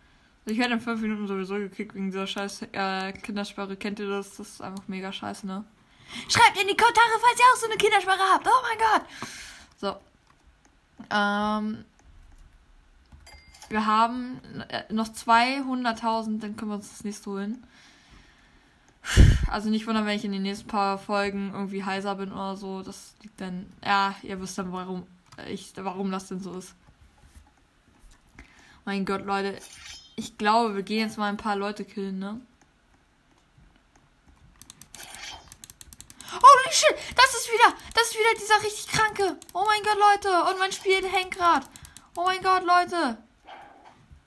Also 0.44 0.54
ich 0.54 0.58
werde 0.58 0.74
in 0.74 0.80
fünf 0.80 1.00
Minuten 1.00 1.26
sowieso 1.26 1.54
gekickt 1.54 1.94
wegen 1.94 2.10
dieser 2.10 2.26
scheiß 2.26 2.62
äh, 2.72 3.12
Kindersperre. 3.12 3.76
Kennt 3.76 3.98
ihr 3.98 4.08
das? 4.08 4.36
Das 4.36 4.48
ist 4.48 4.62
einfach 4.62 4.88
mega 4.88 5.12
scheiße, 5.12 5.46
ne? 5.46 5.64
Schreibt 6.28 6.60
in 6.60 6.68
die 6.68 6.76
Kommentare, 6.76 7.20
falls 7.20 7.38
ihr 7.38 7.46
auch 7.52 7.56
so 7.56 7.66
eine 7.66 7.76
Kindersperre 7.76 8.22
habt. 8.32 8.46
Oh 8.46 8.62
mein 8.62 8.78
Gott. 8.78 9.02
So. 9.76 9.96
Ähm, 11.10 11.84
wir 13.74 13.86
haben 13.86 14.40
äh, 14.68 14.84
noch 14.92 15.08
200.000, 15.08 16.38
dann 16.38 16.56
können 16.56 16.70
wir 16.70 16.76
uns 16.76 16.90
das 16.90 17.02
nächste 17.02 17.28
holen. 17.28 17.66
Also 19.48 19.68
nicht 19.68 19.86
wundern, 19.88 20.06
wenn 20.06 20.16
ich 20.16 20.24
in 20.24 20.30
den 20.30 20.42
nächsten 20.42 20.68
paar 20.68 20.96
Folgen 20.96 21.50
irgendwie 21.52 21.82
heiser 21.82 22.14
bin 22.14 22.30
oder 22.30 22.56
so. 22.56 22.82
Das 22.82 23.16
liegt 23.22 23.40
dann. 23.40 23.66
Ja, 23.84 24.14
ihr 24.22 24.40
wisst 24.40 24.56
dann, 24.56 24.72
warum 24.72 25.08
ich, 25.48 25.72
warum 25.76 26.12
das 26.12 26.28
denn 26.28 26.38
so 26.38 26.56
ist. 26.56 26.74
Mein 28.84 29.04
Gott, 29.04 29.26
Leute. 29.26 29.58
Ich 30.14 30.38
glaube, 30.38 30.76
wir 30.76 30.84
gehen 30.84 31.08
jetzt 31.08 31.18
mal 31.18 31.28
ein 31.28 31.36
paar 31.36 31.56
Leute 31.56 31.84
killen, 31.84 32.20
ne? 32.20 32.40
Holy 36.32 36.72
shit! 36.72 36.94
Das 37.16 37.34
ist 37.34 37.52
wieder, 37.52 37.76
das 37.92 38.04
ist 38.04 38.14
wieder 38.14 38.40
dieser 38.40 38.64
richtig 38.64 38.86
kranke. 38.86 39.36
Oh 39.52 39.64
mein 39.66 39.82
Gott, 39.82 39.98
Leute. 39.98 40.50
Und 40.50 40.60
mein 40.60 40.72
Spiel 40.72 41.06
hängt 41.08 41.32
gerade. 41.32 41.66
Oh 42.14 42.22
mein 42.24 42.42
Gott, 42.42 42.62
Leute. 42.62 43.18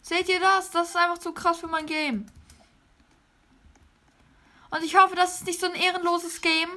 Seht 0.07 0.29
ihr 0.29 0.39
das? 0.39 0.71
Das 0.71 0.87
ist 0.87 0.95
einfach 0.95 1.17
zu 1.17 1.33
krass 1.33 1.59
für 1.59 1.67
mein 1.67 1.85
Game. 1.85 2.31
Und 4.69 4.81
ich 4.81 4.95
hoffe, 4.95 5.17
das 5.17 5.35
ist 5.35 5.45
nicht 5.45 5.59
so 5.59 5.65
ein 5.65 5.75
ehrenloses 5.75 6.39
Game 6.39 6.69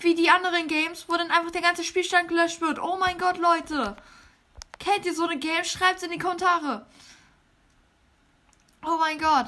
wie 0.00 0.16
die 0.16 0.30
anderen 0.30 0.66
Games, 0.66 1.04
wo 1.08 1.16
dann 1.16 1.30
einfach 1.30 1.52
der 1.52 1.62
ganze 1.62 1.84
Spielstand 1.84 2.26
gelöscht 2.26 2.60
wird. 2.60 2.80
Oh 2.80 2.96
mein 2.96 3.18
Gott, 3.18 3.38
Leute. 3.38 3.96
Kennt 4.80 5.06
ihr 5.06 5.14
so 5.14 5.28
eine 5.28 5.38
Game? 5.38 5.62
Schreibt 5.62 5.98
es 5.98 6.02
in 6.02 6.10
die 6.10 6.18
Kommentare. 6.18 6.84
Oh 8.84 8.96
mein 8.98 9.20
Gott. 9.20 9.46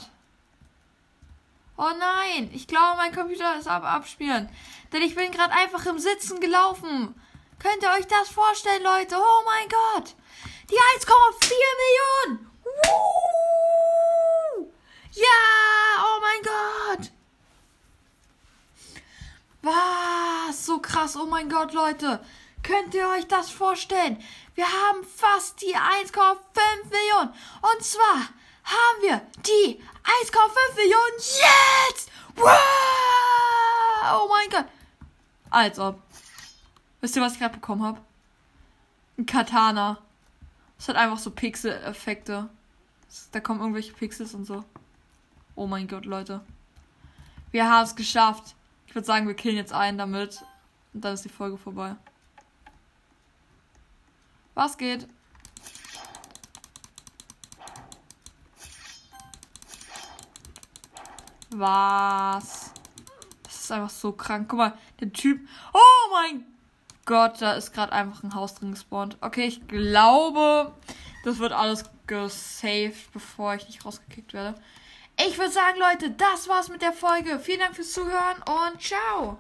Oh 1.77 1.91
nein, 1.99 2.51
ich 2.55 2.69
glaube, 2.69 2.99
mein 2.99 3.13
Computer 3.13 3.59
ist 3.59 3.67
am 3.67 3.83
Abspielen. 3.83 4.49
Denn 4.93 5.03
ich 5.03 5.17
bin 5.17 5.33
gerade 5.33 5.55
einfach 5.55 5.85
im 5.87 5.99
Sitzen 5.99 6.39
gelaufen. 6.39 7.21
Könnt 7.59 7.83
ihr 7.83 7.91
euch 7.99 8.07
das 8.07 8.29
vorstellen, 8.29 8.85
Leute? 8.85 9.17
Oh 9.19 9.43
mein 9.45 9.69
Gott. 9.69 10.15
Die 10.71 10.77
1,4 11.01 11.51
Millionen. 12.29 12.49
Ja, 15.13 16.05
oh 16.05 16.21
mein 16.21 16.43
Gott. 16.43 17.11
Was? 19.63 20.67
So 20.67 20.79
krass, 20.79 21.17
oh 21.17 21.27
mein 21.27 21.49
Gott, 21.49 21.73
Leute. 21.73 22.21
Könnt 22.63 22.95
ihr 22.95 23.09
euch 23.09 23.27
das 23.27 23.51
vorstellen? 23.51 24.23
Wir 24.55 24.67
haben 24.67 25.05
fast 25.05 25.61
die 25.63 25.75
1,5 25.75 26.13
Millionen. 26.91 27.33
Und 27.63 27.83
zwar 27.85 28.17
haben 28.65 29.03
wir 29.03 29.23
die 29.47 29.83
1,5 30.27 30.77
Millionen 30.77 31.17
jetzt. 31.17 32.11
Wow! 32.37 32.49
Oh 34.13 34.29
mein 34.29 34.51
Gott. 34.51 34.67
Also. 35.51 35.99
Wisst 37.01 37.17
ihr, 37.17 37.23
was 37.23 37.35
ich 37.35 37.39
gerade 37.39 37.55
bekommen 37.55 37.85
habe? 37.85 38.01
Ein 39.17 39.27
Katana. 39.27 39.99
Das 40.77 40.89
hat 40.89 40.97
einfach 40.97 41.19
so 41.19 41.31
Pixel-Effekte. 41.31 42.49
Da 43.33 43.41
kommen 43.41 43.61
irgendwelche 43.61 43.93
Pixels 43.93 44.35
und 44.35 44.45
so. 44.45 44.65
Oh 45.55 45.67
mein 45.67 45.89
Gott, 45.89 46.05
Leute. 46.05 46.41
Wir 47.51 47.71
haben 47.71 47.85
es 47.85 47.97
geschafft. 47.97 48.55
Ich 48.87 48.95
würde 48.95 49.07
sagen, 49.07 49.27
wir 49.27 49.35
killen 49.35 49.57
jetzt 49.57 49.73
einen 49.73 49.99
damit. 49.99 50.43
Und 50.93 51.05
dann 51.05 51.15
ist 51.15 51.25
die 51.25 51.29
Folge 51.29 51.59
vorbei. 51.59 51.97
Was 54.55 54.77
geht? 54.77 55.07
Was? 61.51 62.73
Das 63.43 63.61
ist 63.61 63.73
einfach 63.73 63.91
so 63.91 64.13
krank. 64.13 64.49
Guck 64.49 64.59
mal, 64.59 64.79
der 65.01 65.13
Typ. 65.13 65.41
Oh 65.73 66.13
mein 66.13 66.45
Gott, 67.05 67.41
da 67.41 67.55
ist 67.55 67.73
gerade 67.73 67.93
einfach 67.93 68.23
ein 68.23 68.35
Haus 68.35 68.55
drin 68.55 68.73
gespawnt. 68.73 69.17
Okay, 69.21 69.47
ich 69.47 69.67
glaube, 69.67 70.75
das 71.25 71.39
wird 71.39 71.53
alles 71.53 71.85
gesaved, 72.07 73.13
bevor 73.13 73.55
ich 73.55 73.67
nicht 73.67 73.85
rausgekickt 73.85 74.33
werde. 74.33 74.61
Ich 75.27 75.37
würde 75.37 75.51
sagen, 75.51 75.79
Leute, 75.79 76.11
das 76.11 76.49
war's 76.49 76.69
mit 76.69 76.81
der 76.81 76.93
Folge. 76.93 77.41
Vielen 77.41 77.61
Dank 77.61 77.75
fürs 77.75 77.93
Zuhören 77.93 78.37
und 78.47 78.81
ciao. 78.81 79.39